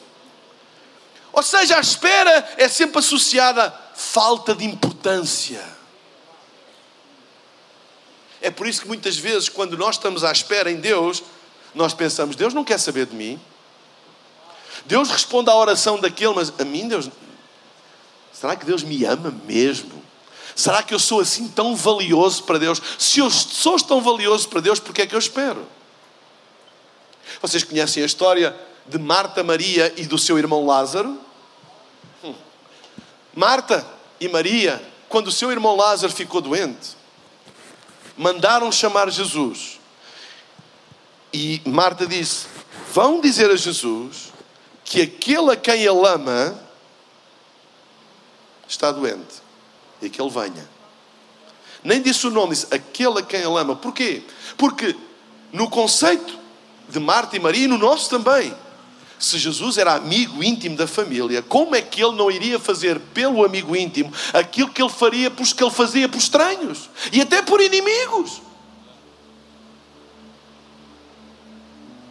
Ou 1.31 1.41
seja, 1.41 1.77
a 1.77 1.79
espera 1.79 2.55
é 2.57 2.67
sempre 2.67 2.99
associada 2.99 3.67
a 3.67 3.73
falta 3.95 4.53
de 4.53 4.65
importância. 4.65 5.63
É 8.41 8.51
por 8.51 8.67
isso 8.67 8.81
que 8.81 8.87
muitas 8.87 9.17
vezes, 9.17 9.47
quando 9.47 9.77
nós 9.77 9.95
estamos 9.95 10.25
à 10.25 10.31
espera 10.33 10.69
em 10.69 10.75
Deus, 10.75 11.23
nós 11.73 11.93
pensamos: 11.93 12.35
Deus 12.35 12.53
não 12.53 12.65
quer 12.65 12.79
saber 12.79 13.05
de 13.05 13.15
mim. 13.15 13.39
Deus 14.85 15.09
responde 15.09 15.49
à 15.49 15.55
oração 15.55 15.99
daquele, 15.99 16.33
mas 16.33 16.53
a 16.59 16.63
mim, 16.63 16.87
Deus. 16.87 17.09
Será 18.31 18.55
que 18.55 18.65
Deus 18.65 18.83
me 18.83 19.03
ama 19.05 19.33
mesmo? 19.45 20.03
Será 20.55 20.83
que 20.83 20.93
eu 20.93 20.99
sou 20.99 21.19
assim 21.19 21.47
tão 21.47 21.75
valioso 21.75 22.43
para 22.43 22.57
Deus? 22.57 22.81
Se 22.97 23.19
eu 23.19 23.29
sou 23.29 23.77
tão 23.77 24.01
valioso 24.01 24.47
para 24.47 24.61
Deus, 24.61 24.79
por 24.79 24.93
que 24.93 25.01
é 25.01 25.07
que 25.07 25.15
eu 25.15 25.19
espero? 25.19 25.65
Vocês 27.41 27.63
conhecem 27.63 28.03
a 28.03 28.05
história 28.05 28.55
de 28.85 28.97
Marta, 28.97 29.43
Maria 29.43 29.93
e 29.97 30.05
do 30.05 30.17
seu 30.17 30.37
irmão 30.37 30.65
Lázaro? 30.65 31.19
Hum. 32.23 32.35
Marta 33.33 33.85
e 34.19 34.29
Maria, 34.29 34.81
quando 35.09 35.27
o 35.27 35.31
seu 35.31 35.51
irmão 35.51 35.75
Lázaro 35.75 36.13
ficou 36.13 36.39
doente, 36.39 36.95
mandaram 38.15 38.71
chamar 38.71 39.09
Jesus. 39.09 39.79
E 41.33 41.61
Marta 41.65 42.05
disse: 42.05 42.47
Vão 42.93 43.19
dizer 43.19 43.49
a 43.49 43.55
Jesus 43.55 44.34
que 44.85 45.01
aquele 45.01 45.51
a 45.51 45.55
quem 45.57 45.81
ele 45.81 46.07
ama 46.07 46.57
está 48.67 48.91
doente 48.91 49.41
e 50.01 50.09
que 50.09 50.21
ele 50.21 50.29
venha. 50.29 50.69
Nem 51.83 52.01
disse 52.01 52.25
o 52.27 52.31
nome, 52.31 52.53
disse 52.53 52.67
aquele 52.73 53.19
a 53.19 53.23
quem 53.23 53.41
ele 53.41 53.59
ama. 53.59 53.75
Porquê? 53.75 54.23
Porque 54.55 54.95
no 55.51 55.69
conceito 55.69 56.37
de 56.87 56.99
Marta 56.99 57.35
e 57.35 57.39
Maria 57.39 57.65
e 57.65 57.67
no 57.67 57.79
nosso 57.79 58.09
também, 58.09 58.53
se 59.17 59.39
Jesus 59.39 59.77
era 59.77 59.95
amigo 59.95 60.43
íntimo 60.43 60.75
da 60.75 60.85
família, 60.85 61.41
como 61.41 61.75
é 61.75 61.81
que 61.81 62.03
ele 62.03 62.15
não 62.15 62.29
iria 62.29 62.59
fazer 62.59 62.99
pelo 62.99 63.43
amigo 63.43 63.75
íntimo 63.75 64.13
aquilo 64.33 64.69
que 64.69 64.81
ele 64.81 64.89
faria 64.89 65.31
por 65.31 65.47
que 65.47 65.63
ele 65.63 65.71
fazia 65.71 66.07
por 66.07 66.17
estranhos 66.17 66.89
e 67.11 67.21
até 67.21 67.41
por 67.41 67.59
inimigos? 67.59 68.41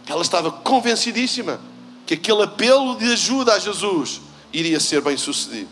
Ela 0.07 0.21
estava 0.21 0.51
convencidíssima 0.51 1.59
que 2.05 2.13
aquele 2.13 2.43
apelo 2.43 2.95
de 2.97 3.11
ajuda 3.11 3.53
a 3.53 3.59
Jesus 3.59 4.21
iria 4.53 4.79
ser 4.79 5.01
bem 5.01 5.17
sucedido. 5.17 5.69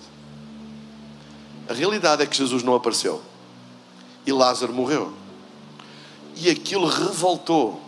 A 1.70 1.74
realidade 1.74 2.24
é 2.24 2.26
que 2.26 2.36
Jesus 2.36 2.64
não 2.64 2.76
apareceu. 2.76 3.22
E 4.26 4.32
Lázaro 4.32 4.74
morreu. 4.74 5.14
E 6.36 6.50
aquilo 6.50 6.88
revoltou 6.88 7.82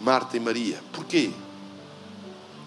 Marta 0.00 0.36
e 0.36 0.40
Maria. 0.40 0.82
Porquê? 0.92 1.30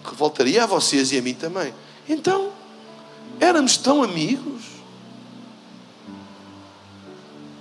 Revoltaria 0.04 0.64
a 0.64 0.66
vocês 0.66 1.12
e 1.12 1.18
a 1.18 1.22
mim 1.22 1.34
também. 1.34 1.72
Então, 2.08 2.50
éramos 3.38 3.76
tão 3.76 4.02
amigos. 4.02 4.62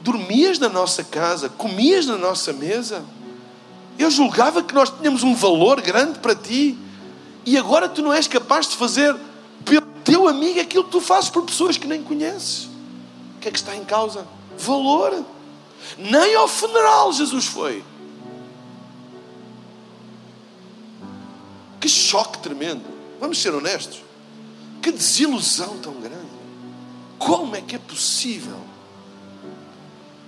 Dormias 0.01 0.57
na 0.57 0.67
nossa 0.67 1.03
casa, 1.03 1.47
comias 1.47 2.05
na 2.05 2.17
nossa 2.17 2.51
mesa. 2.51 3.05
Eu 4.01 4.09
julgava 4.09 4.63
que 4.63 4.73
nós 4.73 4.89
tínhamos 4.89 5.21
um 5.21 5.35
valor 5.35 5.79
grande 5.79 6.17
para 6.17 6.33
ti. 6.33 6.75
E 7.45 7.55
agora 7.55 7.87
tu 7.87 8.01
não 8.01 8.11
és 8.11 8.27
capaz 8.27 8.67
de 8.67 8.75
fazer 8.75 9.15
pelo 9.63 9.85
teu 10.03 10.27
amigo 10.27 10.59
aquilo 10.59 10.85
que 10.85 10.89
tu 10.89 10.99
fazes 10.99 11.29
por 11.29 11.43
pessoas 11.43 11.77
que 11.77 11.85
nem 11.85 12.01
conheces. 12.01 12.65
O 13.35 13.39
que 13.39 13.47
é 13.47 13.51
que 13.51 13.59
está 13.59 13.75
em 13.75 13.85
causa? 13.85 14.27
Valor. 14.57 15.23
Nem 15.99 16.33
ao 16.33 16.47
funeral 16.47 17.13
Jesus 17.13 17.45
foi. 17.45 17.83
Que 21.79 21.87
choque 21.87 22.39
tremendo. 22.39 22.81
Vamos 23.19 23.39
ser 23.39 23.53
honestos. 23.53 24.01
Que 24.81 24.91
desilusão 24.91 25.77
tão 25.77 25.93
grande. 25.93 26.25
Como 27.19 27.55
é 27.55 27.61
que 27.61 27.75
é 27.75 27.79
possível? 27.79 28.57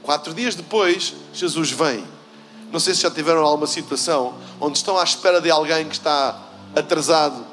Quatro 0.03 0.32
dias 0.32 0.53
depois, 0.53 1.15
Jesus 1.34 1.71
vem. 1.71 2.03
Não 2.74 2.80
sei 2.80 2.95
se 2.95 3.01
já 3.01 3.11
tiveram 3.11 3.45
alguma 3.45 3.67
situação 3.67 4.34
onde 4.59 4.80
estão 4.80 4.97
à 4.97 5.03
espera 5.03 5.39
de 5.39 5.51
alguém 5.51 5.88
que 5.88 5.93
está 5.93 6.36
atrasado 6.76 7.45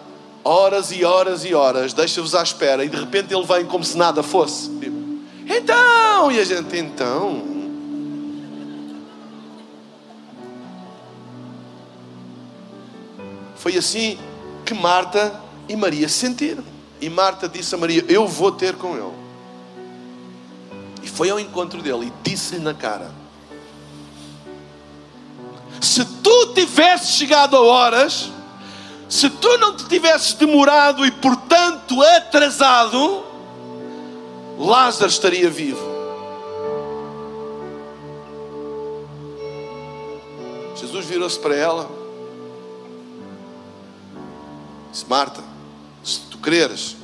horas 0.43 0.91
e 0.91 1.05
horas 1.05 1.45
e 1.45 1.53
horas, 1.53 1.93
deixa-vos 1.93 2.35
à 2.35 2.43
espera 2.43 2.83
e 2.87 2.89
de 2.89 2.97
repente 2.97 3.35
ele 3.35 3.45
vem 3.45 3.67
como 3.67 3.85
se 3.85 3.99
nada 3.99 4.23
fosse. 4.23 4.71
Tipo, 4.79 4.97
então, 5.47 6.33
e 6.33 6.41
a 6.41 6.45
gente, 6.45 6.75
então. 6.75 7.43
Foi 13.57 13.77
assim 13.77 14.19
que 14.65 14.73
Marta 14.73 15.39
e 15.69 15.77
Maria 15.77 16.09
sentiram. 16.09 16.65
E 16.99 17.11
Marta 17.11 17.47
disse 17.47 17.75
a 17.75 17.79
Maria: 17.79 18.03
Eu 18.09 18.27
vou 18.27 18.53
ter 18.53 18.75
com 18.77 18.97
ele. 18.97 19.13
E 21.03 21.09
foi 21.09 21.29
ao 21.29 21.39
encontro 21.39 21.83
dele 21.83 22.07
e 22.07 22.31
disse-lhe 22.31 22.63
na 22.63 22.73
cara: 22.73 23.20
Se 25.81 26.05
tu 26.05 26.53
tivesses 26.55 27.11
chegado 27.11 27.57
a 27.57 27.61
horas, 27.61 28.31
se 29.09 29.29
tu 29.31 29.59
não 29.59 29.77
te 29.77 29.87
tivesses 29.87 30.35
demorado 30.35 31.05
e 31.07 31.11
portanto 31.11 32.01
atrasado, 32.03 33.25
Lázaro 34.59 35.11
estaria 35.11 35.49
vivo. 35.51 35.89
Jesus 40.77 41.05
virou-se 41.07 41.39
para 41.39 41.55
ela 41.55 42.01
Disse, 44.91 45.07
Marta, 45.09 45.43
se 46.03 46.21
tu 46.23 46.39
creres, 46.39 46.97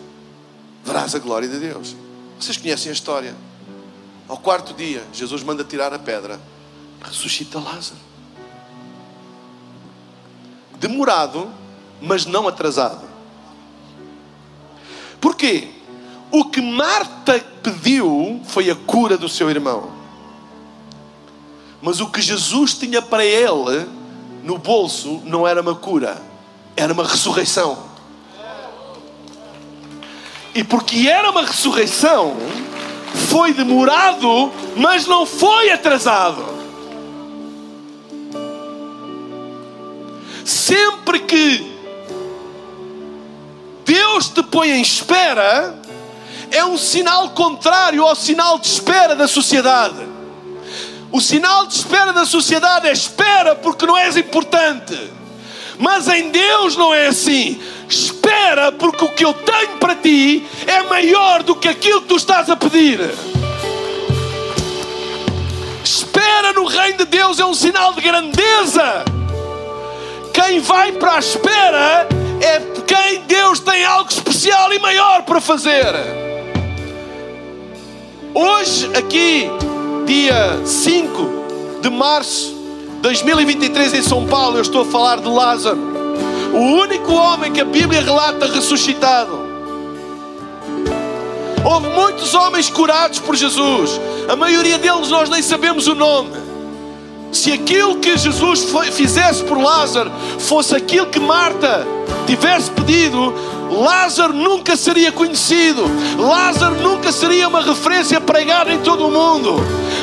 verás 0.84 1.14
a 1.14 1.18
glória 1.18 1.48
de 1.48 1.58
Deus. 1.58 1.94
Vocês 2.38 2.56
conhecem 2.56 2.90
a 2.90 2.92
história. 2.92 3.34
Ao 4.28 4.36
quarto 4.36 4.74
dia, 4.74 5.04
Jesus 5.12 5.42
manda 5.42 5.62
tirar 5.62 5.92
a 5.94 5.98
pedra, 5.98 6.40
ressuscita 7.00 7.60
Lázaro. 7.60 8.05
Demorado, 10.78 11.48
mas 12.00 12.26
não 12.26 12.46
atrasado. 12.46 13.06
Porquê? 15.20 15.68
O 16.30 16.44
que 16.44 16.60
Marta 16.60 17.44
pediu 17.62 18.40
foi 18.44 18.70
a 18.70 18.74
cura 18.74 19.16
do 19.16 19.28
seu 19.28 19.48
irmão. 19.48 19.90
Mas 21.80 22.00
o 22.00 22.08
que 22.08 22.20
Jesus 22.20 22.74
tinha 22.74 23.00
para 23.00 23.24
ele 23.24 23.88
no 24.42 24.58
bolso 24.58 25.20
não 25.24 25.46
era 25.46 25.60
uma 25.60 25.74
cura, 25.74 26.20
era 26.76 26.92
uma 26.92 27.04
ressurreição. 27.04 27.78
E 30.54 30.64
porque 30.64 31.08
era 31.08 31.30
uma 31.30 31.42
ressurreição, 31.42 32.36
foi 33.28 33.52
demorado, 33.52 34.50
mas 34.76 35.06
não 35.06 35.26
foi 35.26 35.70
atrasado. 35.70 36.55
Sempre 40.47 41.18
que 41.18 41.76
Deus 43.84 44.28
te 44.28 44.44
põe 44.44 44.70
em 44.70 44.80
espera, 44.80 45.76
é 46.53 46.64
um 46.64 46.78
sinal 46.78 47.30
contrário 47.30 48.05
ao 48.05 48.14
sinal 48.14 48.57
de 48.61 48.68
espera 48.68 49.16
da 49.16 49.26
sociedade. 49.26 50.07
O 51.11 51.20
sinal 51.20 51.66
de 51.66 51.74
espera 51.74 52.12
da 52.12 52.24
sociedade 52.24 52.86
é 52.86 52.92
espera 52.92 53.57
porque 53.57 53.86
não 53.86 53.97
és 53.97 54.16
importante. 54.16 55.11
Mas 55.80 56.07
em 56.07 56.30
Deus 56.30 56.76
não 56.76 56.94
é 56.94 57.09
assim. 57.09 57.61
Espera, 57.88 58.70
porque 58.70 59.05
o 59.05 59.12
que 59.12 59.24
eu 59.24 59.34
tenho 59.34 59.78
para 59.78 59.97
ti 59.97 60.47
é 60.64 60.84
maior 60.84 61.42
do 61.42 61.57
que 61.57 61.66
aquilo 61.66 62.03
que 62.03 62.09
tu 62.09 62.16
estás 62.16 62.49
a 62.49 62.55
pedir. 62.55 63.01
Espera 65.82 66.53
no 66.53 66.66
reino 66.66 66.99
de 66.99 67.05
Deus 67.07 67.40
é 67.40 67.44
um 67.44 67.55
sinal 67.55 67.92
de 67.94 68.01
grandeza. 68.01 68.45
Vai 70.61 70.92
para 70.92 71.16
a 71.16 71.18
espera 71.18 72.09
é 72.40 72.61
quem 72.86 73.22
Deus 73.22 73.61
tem 73.61 73.84
algo 73.84 74.11
especial 74.11 74.72
e 74.72 74.78
maior 74.78 75.22
para 75.22 75.40
fazer. 75.40 75.94
Hoje, 78.34 78.90
aqui, 78.96 79.48
dia 80.07 80.61
5 80.64 81.80
de 81.80 81.90
março 81.90 82.54
2023 83.00 83.94
em 83.94 84.02
São 84.02 84.26
Paulo, 84.26 84.59
eu 84.59 84.62
estou 84.62 84.82
a 84.82 84.84
falar 84.84 85.20
de 85.20 85.28
Lázaro, 85.28 85.78
o 86.52 86.59
único 86.59 87.12
homem 87.12 87.52
que 87.52 87.61
a 87.61 87.64
Bíblia 87.64 88.00
relata 88.00 88.46
ressuscitado. 88.46 89.46
Houve 91.64 91.88
muitos 91.88 92.34
homens 92.34 92.70
curados 92.70 93.18
por 93.18 93.34
Jesus, 93.34 94.00
a 94.28 94.36
maioria 94.36 94.78
deles 94.78 95.09
nós 95.09 95.28
nem 95.28 95.42
sabemos 95.42 95.86
o 95.86 95.94
nome. 95.94 96.45
Se 97.32 97.52
aquilo 97.52 97.96
que 97.96 98.16
Jesus 98.16 98.66
fizesse 98.92 99.44
por 99.44 99.58
Lázaro 99.58 100.10
fosse 100.38 100.74
aquilo 100.74 101.06
que 101.06 101.20
Marta 101.20 101.86
tivesse 102.26 102.70
pedido, 102.70 103.34
Lázaro 103.70 104.32
nunca 104.32 104.76
seria 104.76 105.12
conhecido, 105.12 105.84
Lázaro 106.18 106.76
nunca 106.76 107.12
seria 107.12 107.48
uma 107.48 107.60
referência 107.60 108.20
pregada 108.20 108.72
em 108.72 108.78
todo 108.78 109.06
o 109.06 109.10
mundo. 109.10 109.56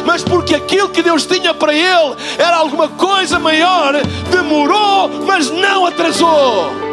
Mas 0.05 0.23
porque 0.23 0.53
aquilo 0.53 0.89
que 0.89 1.01
Deus 1.01 1.25
tinha 1.25 1.53
para 1.53 1.73
ele 1.73 2.15
era 2.37 2.57
alguma 2.57 2.89
coisa 2.89 3.39
maior, 3.39 3.93
demorou, 4.29 5.09
mas 5.25 5.49
não 5.49 5.85
atrasou. 5.85 6.92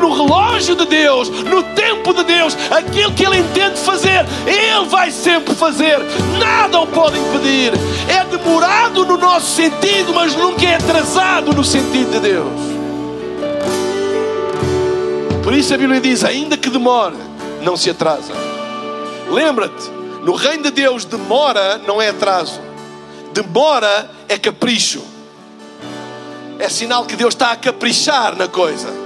No 0.00 0.12
relógio 0.12 0.74
de 0.76 0.86
Deus, 0.86 1.28
no 1.28 1.62
tempo 1.74 2.12
de 2.12 2.24
Deus, 2.24 2.56
aquilo 2.70 3.12
que 3.12 3.24
Ele 3.24 3.38
entende 3.38 3.78
fazer, 3.78 4.26
Ele 4.46 4.86
vai 4.88 5.10
sempre 5.10 5.54
fazer. 5.54 5.98
Nada 6.38 6.80
o 6.80 6.86
pode 6.86 7.18
impedir. 7.18 7.72
É 8.08 8.24
demorado 8.24 9.04
no 9.04 9.16
nosso 9.16 9.56
sentido, 9.56 10.12
mas 10.14 10.34
nunca 10.36 10.64
é 10.64 10.76
atrasado 10.76 11.52
no 11.52 11.64
sentido 11.64 12.10
de 12.12 12.20
Deus. 12.20 12.74
Por 15.42 15.54
isso 15.54 15.74
a 15.74 15.78
Bíblia 15.78 16.00
diz: 16.00 16.24
ainda 16.24 16.56
que 16.56 16.70
demore, 16.70 17.16
não 17.62 17.76
se 17.76 17.90
atrasa. 17.90 18.32
Lembra-te, 19.30 19.90
no 20.22 20.34
reino 20.34 20.64
de 20.64 20.70
Deus, 20.70 21.04
demora 21.04 21.78
não 21.86 22.00
é 22.00 22.08
atraso, 22.08 22.60
demora 23.32 24.10
é 24.28 24.38
capricho. 24.38 25.02
É 26.58 26.68
sinal 26.68 27.04
que 27.04 27.16
Deus 27.16 27.34
está 27.34 27.52
a 27.52 27.56
caprichar 27.56 28.36
na 28.36 28.48
coisa. 28.48 29.03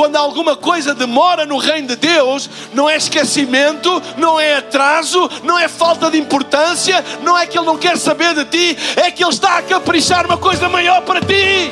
Quando 0.00 0.16
alguma 0.16 0.56
coisa 0.56 0.94
demora 0.94 1.44
no 1.44 1.58
reino 1.58 1.88
de 1.88 1.96
Deus, 1.96 2.48
não 2.72 2.88
é 2.88 2.96
esquecimento, 2.96 4.02
não 4.16 4.40
é 4.40 4.56
atraso, 4.56 5.28
não 5.42 5.58
é 5.58 5.68
falta 5.68 6.10
de 6.10 6.16
importância, 6.16 7.04
não 7.22 7.36
é 7.36 7.46
que 7.46 7.58
Ele 7.58 7.66
não 7.66 7.76
quer 7.76 7.98
saber 7.98 8.34
de 8.34 8.46
ti, 8.46 8.78
é 8.96 9.10
que 9.10 9.22
Ele 9.22 9.30
está 9.30 9.58
a 9.58 9.62
caprichar 9.62 10.24
uma 10.24 10.38
coisa 10.38 10.70
maior 10.70 11.02
para 11.02 11.20
ti. 11.20 11.70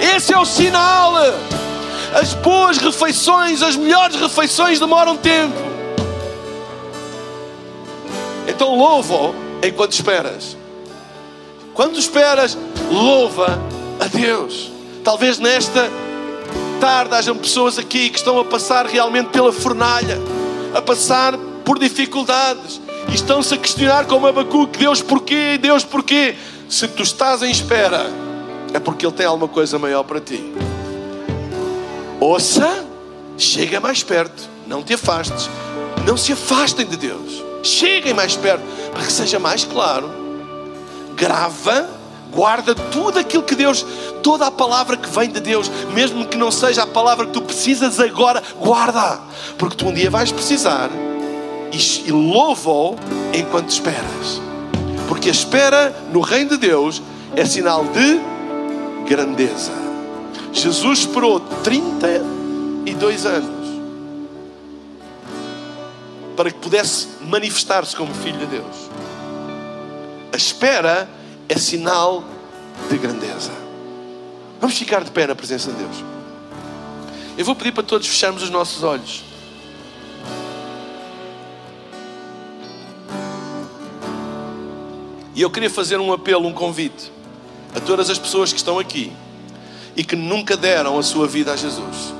Esse 0.00 0.32
é 0.32 0.38
o 0.38 0.46
sinal. 0.46 1.12
As 2.18 2.32
boas 2.32 2.78
refeições, 2.78 3.60
as 3.60 3.76
melhores 3.76 4.16
refeições 4.16 4.80
demoram 4.80 5.14
tempo. 5.14 5.58
Então 8.46 8.74
louva 8.74 9.34
enquanto 9.62 9.92
esperas. 9.92 10.56
Quando 11.74 11.98
esperas, 11.98 12.56
louva 12.90 13.60
a 14.00 14.06
Deus. 14.06 14.72
Talvez 15.04 15.38
nesta 15.38 16.07
tarde 16.78 17.14
hajam 17.14 17.36
pessoas 17.36 17.78
aqui 17.78 18.08
que 18.10 18.18
estão 18.18 18.38
a 18.38 18.44
passar 18.44 18.86
realmente 18.86 19.28
pela 19.28 19.52
fornalha, 19.52 20.18
a 20.74 20.80
passar 20.80 21.36
por 21.64 21.78
dificuldades 21.78 22.80
e 23.08 23.14
estão-se 23.14 23.54
a 23.54 23.56
questionar 23.56 24.06
como 24.06 24.26
Abacuque: 24.26 24.78
Deus 24.78 25.02
porquê? 25.02 25.58
Deus 25.60 25.84
porquê? 25.84 26.36
Se 26.68 26.86
tu 26.88 27.02
estás 27.02 27.42
em 27.42 27.50
espera, 27.50 28.06
é 28.72 28.78
porque 28.78 29.06
Ele 29.06 29.14
tem 29.14 29.26
alguma 29.26 29.48
coisa 29.48 29.78
maior 29.78 30.04
para 30.04 30.20
ti. 30.20 30.52
Ouça, 32.20 32.84
chega 33.36 33.80
mais 33.80 34.02
perto, 34.02 34.48
não 34.66 34.82
te 34.82 34.94
afastes, 34.94 35.48
não 36.06 36.16
se 36.16 36.32
afastem 36.32 36.86
de 36.86 36.96
Deus. 36.96 37.42
Cheguem 37.62 38.14
mais 38.14 38.36
perto, 38.36 38.62
para 38.92 39.04
que 39.04 39.12
seja 39.12 39.38
mais 39.38 39.64
claro. 39.64 40.10
Grava, 41.16 41.88
guarda 42.32 42.74
tudo 42.74 43.18
aquilo 43.18 43.42
que 43.42 43.54
Deus, 43.54 43.84
toda 44.22 44.46
a 44.46 44.50
palavra 44.50 44.96
que 44.96 45.08
vem 45.08 45.30
de 45.30 45.40
Deus, 45.40 45.70
mesmo 45.92 46.26
que 46.26 46.36
não 46.36 46.50
seja 46.50 46.82
a 46.82 46.86
palavra 46.86 47.26
que 47.26 47.32
tu 47.32 47.42
precisas 47.42 47.98
agora, 48.00 48.42
guarda, 48.60 49.20
porque 49.56 49.76
tu 49.76 49.88
um 49.88 49.92
dia 49.92 50.10
vais 50.10 50.30
precisar 50.30 50.90
e, 51.72 52.10
louva-o 52.10 52.96
enquanto 53.34 53.70
esperas. 53.70 54.40
Porque 55.06 55.28
a 55.28 55.32
espera 55.32 55.94
no 56.12 56.20
reino 56.20 56.50
de 56.50 56.58
Deus 56.58 57.02
é 57.34 57.44
sinal 57.44 57.84
de 57.84 58.20
grandeza. 59.08 59.72
Jesus 60.52 61.00
esperou 61.00 61.40
32 61.40 63.26
anos 63.26 63.58
para 66.36 66.50
que 66.50 66.58
pudesse 66.58 67.08
manifestar-se 67.22 67.96
como 67.96 68.14
Filho 68.14 68.38
de 68.38 68.46
Deus. 68.46 68.88
A 70.32 70.36
espera 70.36 71.08
é 71.48 71.56
sinal 71.56 72.24
de 72.90 72.98
grandeza. 72.98 73.52
Vamos 74.60 74.76
ficar 74.76 75.02
de 75.02 75.10
pé 75.10 75.26
na 75.26 75.34
presença 75.34 75.70
de 75.72 75.78
Deus. 75.78 76.04
Eu 77.36 77.44
vou 77.44 77.54
pedir 77.54 77.72
para 77.72 77.82
todos 77.82 78.06
fecharmos 78.06 78.42
os 78.42 78.50
nossos 78.50 78.82
olhos. 78.82 79.22
E 85.34 85.40
eu 85.40 85.50
queria 85.50 85.70
fazer 85.70 85.98
um 85.98 86.12
apelo, 86.12 86.48
um 86.48 86.52
convite. 86.52 87.12
a 87.74 87.80
todas 87.80 88.10
as 88.10 88.18
pessoas 88.18 88.52
que 88.52 88.58
estão 88.58 88.78
aqui 88.78 89.12
e 89.94 90.02
que 90.02 90.16
nunca 90.16 90.56
deram 90.56 90.98
a 90.98 91.02
sua 91.02 91.26
vida 91.28 91.52
a 91.52 91.56
Jesus. 91.56 92.14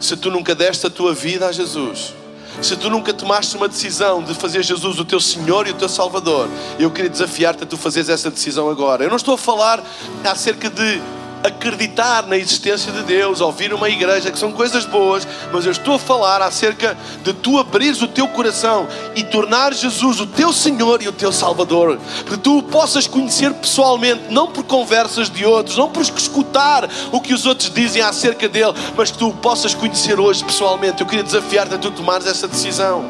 Se 0.00 0.16
tu 0.16 0.30
nunca 0.30 0.54
deste 0.54 0.86
a 0.86 0.90
tua 0.90 1.14
vida 1.14 1.46
a 1.46 1.52
Jesus, 1.52 2.14
se 2.62 2.76
tu 2.76 2.90
nunca 2.90 3.12
tomaste 3.12 3.56
uma 3.56 3.68
decisão 3.68 4.22
de 4.22 4.34
fazer 4.34 4.62
Jesus 4.62 4.98
o 4.98 5.04
teu 5.04 5.20
Senhor 5.20 5.66
e 5.66 5.70
o 5.70 5.74
teu 5.74 5.88
Salvador, 5.88 6.48
eu 6.78 6.90
queria 6.90 7.10
desafiar-te 7.10 7.64
a 7.64 7.66
tu 7.66 7.76
fazeres 7.76 8.08
essa 8.08 8.30
decisão 8.30 8.68
agora. 8.68 9.04
Eu 9.04 9.10
não 9.10 9.16
estou 9.16 9.34
a 9.34 9.38
falar 9.38 9.82
acerca 10.24 10.68
de 10.70 11.00
acreditar 11.46 12.26
na 12.26 12.36
existência 12.36 12.92
de 12.92 13.02
Deus, 13.02 13.40
ouvir 13.40 13.72
uma 13.72 13.88
igreja, 13.88 14.30
que 14.30 14.38
são 14.38 14.52
coisas 14.52 14.84
boas, 14.84 15.26
mas 15.52 15.64
eu 15.64 15.72
estou 15.72 15.94
a 15.94 15.98
falar 15.98 16.42
acerca 16.42 16.96
de 17.22 17.32
tu 17.32 17.58
abrires 17.58 18.02
o 18.02 18.08
teu 18.08 18.28
coração 18.28 18.86
e 19.14 19.22
tornar 19.22 19.72
Jesus 19.72 20.20
o 20.20 20.26
teu 20.26 20.52
Senhor 20.52 21.02
e 21.02 21.08
o 21.08 21.12
teu 21.12 21.32
Salvador, 21.32 21.98
que 22.26 22.36
tu 22.36 22.58
o 22.58 22.62
possas 22.62 23.06
conhecer 23.06 23.52
pessoalmente, 23.54 24.24
não 24.30 24.48
por 24.48 24.64
conversas 24.64 25.30
de 25.30 25.44
outros, 25.44 25.76
não 25.76 25.90
por 25.90 26.02
escutar 26.02 26.88
o 27.12 27.20
que 27.20 27.32
os 27.32 27.46
outros 27.46 27.70
dizem 27.70 28.02
acerca 28.02 28.48
dele, 28.48 28.72
mas 28.96 29.10
que 29.10 29.18
tu 29.18 29.28
o 29.28 29.34
possas 29.34 29.74
conhecer 29.74 30.18
hoje 30.18 30.44
pessoalmente. 30.44 31.00
Eu 31.00 31.06
queria 31.06 31.24
desafiar-te 31.24 31.74
a 31.74 31.78
tu 31.78 31.90
tomares 31.90 32.26
essa 32.26 32.48
decisão. 32.48 33.04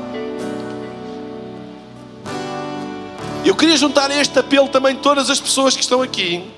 Eu 3.45 3.55
queria 3.55 3.77
juntar 3.77 4.11
a 4.11 4.17
este 4.17 4.39
apelo 4.39 4.69
também 4.69 4.97
todas 4.97 5.31
as 5.31 5.41
pessoas 5.41 5.77
que 5.77 5.83
estão 5.83 6.03
aqui 6.03 6.56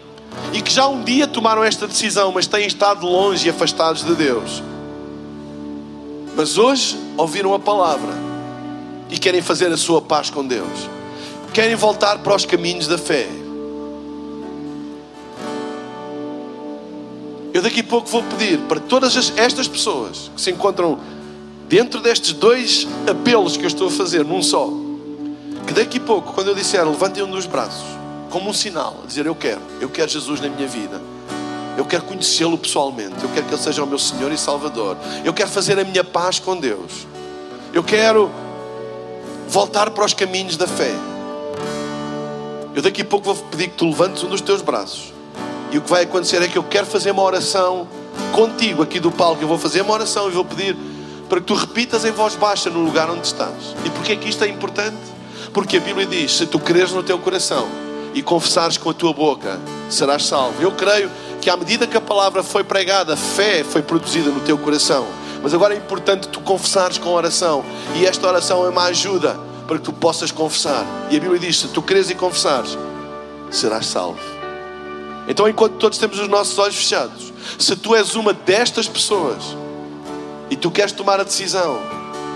e 0.53 0.63
que 0.63 0.73
já 0.73 0.89
um 0.89 1.03
dia 1.03 1.27
tomaram 1.27 1.63
esta 1.63 1.87
decisão, 1.87 2.33
mas 2.33 2.47
têm 2.47 2.67
estado 2.67 3.07
longe 3.07 3.47
e 3.47 3.51
afastados 3.51 4.05
de 4.05 4.15
Deus. 4.15 4.63
Mas 6.37 6.57
hoje 6.57 6.97
ouviram 7.17 7.53
a 7.55 7.59
palavra 7.59 8.13
e 9.11 9.19
querem 9.19 9.43
fazer 9.43 9.73
a 9.73 9.77
sua 9.77 10.01
paz 10.01 10.31
com 10.31 10.47
Deus, 10.47 10.89
querem 11.53 11.75
voltar 11.75 12.19
para 12.19 12.35
os 12.35 12.45
caminhos 12.45 12.87
da 12.87 12.97
fé. 12.97 13.29
Eu 17.53 17.63
daqui 17.63 17.81
a 17.81 17.85
pouco 17.85 18.09
vou 18.09 18.23
pedir 18.23 18.59
para 18.69 18.79
todas 18.79 19.33
estas 19.37 19.67
pessoas 19.67 20.31
que 20.35 20.41
se 20.41 20.51
encontram 20.51 21.01
dentro 21.69 22.01
destes 22.01 22.33
dois 22.33 22.87
apelos 23.11 23.57
que 23.57 23.65
eu 23.65 23.69
estou 23.69 23.89
a 23.89 23.91
fazer 23.91 24.25
num 24.25 24.43
só, 24.43 24.71
que 25.67 25.73
daqui 25.75 25.99
a 25.99 26.01
pouco, 26.01 26.33
quando 26.33 26.49
eu 26.49 26.55
disser 26.55 26.87
levantem 26.89 27.23
um 27.23 27.31
dos 27.31 27.47
braços, 27.47 27.98
como 28.29 28.51
um 28.51 28.53
sinal, 28.53 29.03
dizer: 29.07 29.27
Eu 29.27 29.35
quero, 29.35 29.61
eu 29.81 29.89
quero 29.89 30.11
Jesus 30.11 30.41
na 30.41 30.49
minha 30.49 30.69
vida. 30.69 31.01
Eu 31.77 31.85
quero 31.85 32.03
conhecê-lo 32.03 32.59
pessoalmente. 32.59 33.23
Eu 33.23 33.31
quero 33.31 33.47
que 33.47 33.55
Ele 33.55 33.63
seja 33.63 33.85
o 33.85 33.87
meu 33.87 34.01
Senhor 34.01 34.33
e 34.33 34.37
Salvador. 34.37 34.97
Eu 35.25 35.33
quero 35.33 35.49
fazer 35.49 35.79
a 35.79 35.85
minha 35.85 36.03
paz 36.03 36.41
com 36.41 36.57
Deus. 36.57 37.07
Eu 37.73 37.85
quero 37.85 38.31
voltar 39.49 39.91
para 39.91 40.05
os 40.05 40.13
caminhos 40.13 40.57
da 40.57 40.67
fé. 40.67 40.93
Eu 42.75 42.83
daqui 42.83 43.03
a 43.03 43.05
pouco 43.05 43.33
vou 43.33 43.37
pedir 43.45 43.69
que 43.69 43.77
tu 43.77 43.87
levantes 43.87 44.25
um 44.25 44.29
dos 44.29 44.41
teus 44.41 44.61
braços. 44.61 45.13
E 45.71 45.79
o 45.79 45.81
que 45.81 45.89
vai 45.89 46.03
acontecer 46.03 46.43
é 46.43 46.49
que 46.49 46.59
eu 46.59 46.65
quero 46.65 46.87
fazer 46.87 47.13
uma 47.13 47.23
oração 47.23 47.87
contigo 48.33 48.83
aqui 48.83 48.99
do 48.99 49.13
palco. 49.13 49.41
Eu 49.41 49.47
vou 49.49 49.59
fazer 49.59 49.83
uma 49.83 49.93
oração 49.93 50.29
e 50.29 50.33
vou 50.33 50.45
pedir 50.45 50.77
para 51.29 51.41
que 51.41 51.47
tu 51.47 51.55
repitas 51.55 52.05
em 52.05 52.11
voz 52.11 52.35
baixa 52.35 52.69
no 52.71 52.81
lugar 52.81 53.09
onde 53.09 53.25
estás. 53.25 53.77
E 53.85 53.91
porquê 53.91 54.13
é 54.13 54.17
que 54.17 54.29
isto 54.29 54.43
é 54.43 54.49
importante? 54.49 54.99
Porque 55.53 55.77
a 55.77 55.81
Bíblia 55.81 56.07
diz: 56.07 56.39
se 56.39 56.47
tu 56.47 56.59
creres 56.59 56.91
no 56.91 57.05
teu 57.05 57.19
coração 57.21 57.69
e 58.19 58.23
confessares 58.23 58.77
com 58.77 58.91
a 58.91 58.93
tua 58.93 59.13
boca, 59.13 59.61
serás 59.89 60.27
salvo. 60.27 60.61
Eu 60.61 60.73
creio 60.73 61.09
que 61.41 61.49
à 61.49 61.57
medida 61.57 61.87
que 61.87 61.97
a 61.97 62.01
palavra 62.01 62.43
foi 62.43 62.65
pregada, 62.65 63.17
fé 63.17 63.63
foi 63.63 63.81
produzida 63.81 64.29
no 64.29 64.41
teu 64.41 64.59
coração. 64.59 65.07
Mas 65.41 65.55
agora 65.55 65.73
é 65.73 65.77
importante 65.77 66.27
tu 66.27 66.41
confessares 66.41 66.99
com 66.99 67.11
oração. 67.11 67.65
E 67.95 68.05
esta 68.05 68.27
oração 68.27 68.67
é 68.67 68.71
uma 68.71 68.87
ajuda 68.87 69.39
para 69.69 69.79
que 69.79 69.85
tu 69.85 69.93
possas 69.93 70.33
confessar. 70.33 70.85
E 71.13 71.17
a 71.17 71.21
Bíblia 71.21 71.39
diz: 71.39 71.61
se 71.61 71.69
tu 71.69 71.81
creres 71.81 72.11
e 72.11 72.17
confessares, 72.17 72.77
serás 73.53 73.87
salvo. 73.87 74.19
Então, 75.29 75.49
enquanto 75.49 75.75
todos 75.75 75.97
temos 75.97 76.19
os 76.19 76.27
nossos 76.27 76.59
olhos 76.59 76.75
fechados, 76.75 77.33
se 77.57 77.77
tu 77.77 77.95
és 77.95 78.17
uma 78.17 78.33
destas 78.33 78.89
pessoas 78.89 79.45
e 80.51 80.57
tu 80.57 80.73
queres 80.73 80.91
tomar 80.91 81.21
a 81.21 81.23
decisão 81.23 81.79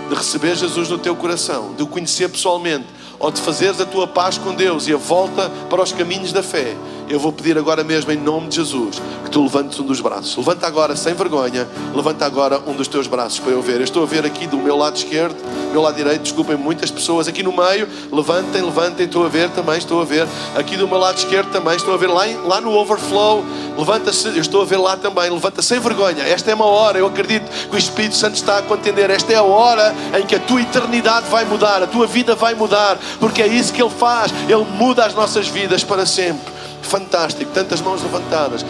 de 0.07 0.15
receber 0.15 0.55
Jesus 0.55 0.87
no 0.87 0.97
teu 0.97 1.13
coração, 1.13 1.73
de 1.75 1.83
o 1.83 1.87
conhecer 1.87 2.29
pessoalmente, 2.29 2.85
ou 3.19 3.31
de 3.31 3.41
fazeres 3.41 3.79
a 3.79 3.85
tua 3.85 4.07
paz 4.07 4.37
com 4.37 4.53
Deus 4.53 4.87
e 4.87 4.93
a 4.93 4.97
volta 4.97 5.49
para 5.69 5.81
os 5.81 5.91
caminhos 5.91 6.31
da 6.31 6.43
fé, 6.43 6.75
eu 7.13 7.19
vou 7.19 7.31
pedir 7.31 7.55
agora 7.59 7.83
mesmo, 7.83 8.11
em 8.11 8.17
nome 8.17 8.47
de 8.47 8.55
Jesus, 8.55 8.99
que 9.23 9.29
tu 9.29 9.43
levantes 9.43 9.79
um 9.79 9.83
dos 9.83 10.01
braços. 10.01 10.35
Levanta 10.35 10.65
agora, 10.65 10.95
sem 10.95 11.13
vergonha, 11.13 11.67
levanta 11.93 12.25
agora 12.25 12.59
um 12.65 12.73
dos 12.73 12.87
teus 12.87 13.05
braços 13.05 13.39
para 13.39 13.51
eu 13.51 13.61
ver. 13.61 13.75
Eu 13.75 13.83
estou 13.83 14.01
a 14.01 14.05
ver 14.05 14.25
aqui 14.25 14.47
do 14.47 14.57
meu 14.57 14.75
lado 14.75 14.95
esquerdo, 14.95 15.35
meu 15.71 15.81
lado 15.81 15.95
direito, 15.95 16.23
desculpem, 16.23 16.55
muitas 16.55 16.89
pessoas. 16.89 17.27
Aqui 17.27 17.43
no 17.43 17.51
meio, 17.51 17.87
levantem, 18.11 18.63
levantem, 18.63 19.05
estou 19.05 19.25
a 19.25 19.29
ver 19.29 19.49
também, 19.51 19.77
estou 19.77 20.01
a 20.01 20.05
ver. 20.05 20.27
Aqui 20.55 20.75
do 20.75 20.87
meu 20.87 20.97
lado 20.97 21.17
esquerdo 21.17 21.51
também, 21.51 21.75
estou 21.75 21.93
a 21.93 21.97
ver 21.97 22.07
lá, 22.07 22.23
lá 22.45 22.59
no 22.59 22.75
overflow, 22.75 23.45
levanta-se, 23.77 24.29
eu 24.29 24.41
estou 24.41 24.63
a 24.63 24.65
ver 24.65 24.77
lá 24.77 24.97
também, 24.97 25.29
levanta 25.29 25.61
sem 25.61 25.79
vergonha. 25.79 26.23
Esta 26.23 26.49
é 26.49 26.55
uma 26.55 26.65
hora, 26.65 26.97
eu 26.97 27.05
acredito 27.05 27.47
que 27.69 27.75
o 27.75 27.77
Espírito 27.77 28.15
Santo 28.15 28.35
está 28.35 28.57
a 28.57 28.61
contender. 28.63 29.11
Esta 29.11 29.33
é 29.33 29.35
a 29.35 29.43
hora 29.43 29.93
em 30.19 30.25
que 30.25 30.33
a 30.33 30.39
tua 30.39 30.61
eternidade 30.61 31.29
vai 31.29 31.45
mudar, 31.45 31.83
a 31.83 31.87
tua 31.87 32.07
vida 32.07 32.33
vai 32.33 32.55
mudar, 32.55 32.97
porque 33.19 33.43
é 33.43 33.47
isso 33.47 33.71
que 33.71 33.83
Ele 33.83 33.91
faz, 33.91 34.33
Ele 34.49 34.65
muda 34.77 35.05
as 35.05 35.13
nossas 35.13 35.47
vidas 35.47 35.83
para 35.83 36.07
sempre 36.07 36.52
fantástico, 36.83 37.51
tantas 37.53 37.81
mãos 37.81 38.01
levantadas. 38.01 38.65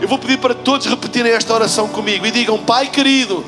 Eu 0.00 0.08
vou 0.08 0.18
pedir 0.18 0.38
para 0.38 0.54
todos 0.54 0.86
repetirem 0.86 1.32
esta 1.32 1.54
oração 1.54 1.88
comigo 1.88 2.26
e 2.26 2.30
digam: 2.30 2.58
Pai 2.58 2.88
querido, 2.88 3.44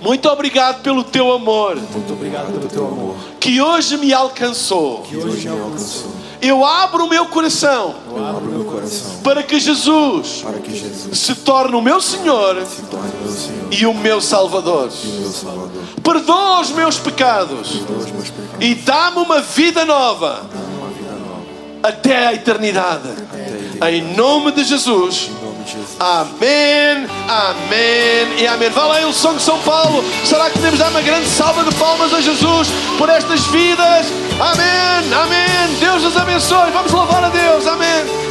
muito 0.00 0.28
obrigado 0.28 0.82
pelo 0.82 1.04
teu 1.04 1.32
amor. 1.32 1.76
Muito 1.76 2.12
obrigado 2.12 2.52
pelo 2.52 2.68
teu 2.68 2.86
amor. 2.86 3.16
Que 3.38 3.60
hoje 3.60 3.96
me 3.96 4.12
alcançou. 4.12 5.02
Que 5.02 5.16
hoje 5.16 5.48
me 5.48 5.60
alcançou. 5.60 6.12
Eu 6.40 6.64
abro 6.64 7.04
o 7.04 7.08
meu 7.08 7.26
coração. 7.26 7.94
Abro 8.16 8.46
meu 8.46 8.64
coração. 8.64 9.18
Para 9.22 9.42
que 9.42 9.60
Jesus. 9.60 10.40
Para 10.42 10.58
que 10.58 10.74
Jesus 10.74 11.18
se 11.18 11.34
torne 11.34 11.74
o 11.76 11.82
meu 11.82 12.00
Senhor. 12.00 12.64
Se 12.64 12.82
torne 12.82 13.12
meu 13.22 13.30
Senhor. 13.30 13.68
E 13.70 13.86
o 13.86 13.92
meu 13.92 14.20
Salvador. 14.20 14.86
O 14.86 15.30
Salvador. 15.30 15.82
Perdoa 16.02 16.60
os 16.60 16.70
meus 16.70 16.98
pecados. 16.98 17.74
Os 17.74 18.10
meus 18.10 18.30
pecados. 18.30 18.56
E 18.60 18.74
dá-me 18.74 19.18
uma 19.18 19.40
vida 19.40 19.84
nova. 19.84 20.48
Até 21.82 22.26
a 22.26 22.34
eternidade. 22.34 23.08
Em 23.88 24.14
nome 24.14 24.52
de 24.52 24.64
Jesus. 24.64 25.30
Amém, 25.98 27.06
amém 27.28 28.40
e 28.40 28.46
amém. 28.46 28.70
Vá 28.70 28.84
lá, 28.86 29.00
Ilson 29.00 29.36
de 29.36 29.42
São 29.42 29.58
Paulo. 29.60 30.02
Será 30.24 30.50
que 30.50 30.58
podemos 30.58 30.78
dar 30.78 30.90
uma 30.90 31.00
grande 31.00 31.26
salva 31.28 31.64
de 31.64 31.74
palmas 31.76 32.12
a 32.12 32.20
Jesus 32.20 32.68
por 32.98 33.08
estas 33.08 33.46
vidas? 33.46 34.06
Amém, 34.40 35.14
amém. 35.14 35.78
Deus 35.78 36.02
nos 36.02 36.16
abençoe. 36.16 36.70
Vamos 36.70 36.92
louvar 36.92 37.24
a 37.24 37.28
Deus. 37.28 37.66
Amém. 37.66 38.30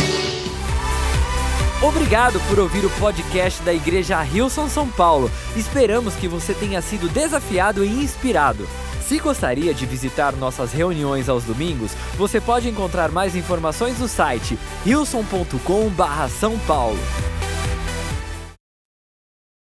Obrigado 1.82 2.42
por 2.50 2.60
ouvir 2.60 2.84
o 2.86 2.90
podcast 2.92 3.62
da 3.64 3.74
Igreja 3.74 4.20
Rilson 4.22 4.68
São 4.68 4.88
Paulo. 4.88 5.32
Esperamos 5.56 6.14
que 6.16 6.28
você 6.28 6.54
tenha 6.54 6.82
sido 6.82 7.08
desafiado 7.08 7.86
e 7.86 7.88
inspirado. 7.88 8.68
Se 9.10 9.18
gostaria 9.18 9.74
de 9.74 9.88
visitar 9.88 10.36
nossas 10.36 10.72
reuniões 10.72 11.30
aos 11.30 11.44
domingos, 11.44 11.94
você 12.16 12.40
pode 12.40 12.70
encontrar 12.70 13.10
mais 13.10 13.36
informações 13.36 13.98
no 13.98 14.08
site 14.08 14.56
rilson.com/são 14.86 16.60
paulo. 16.60 17.00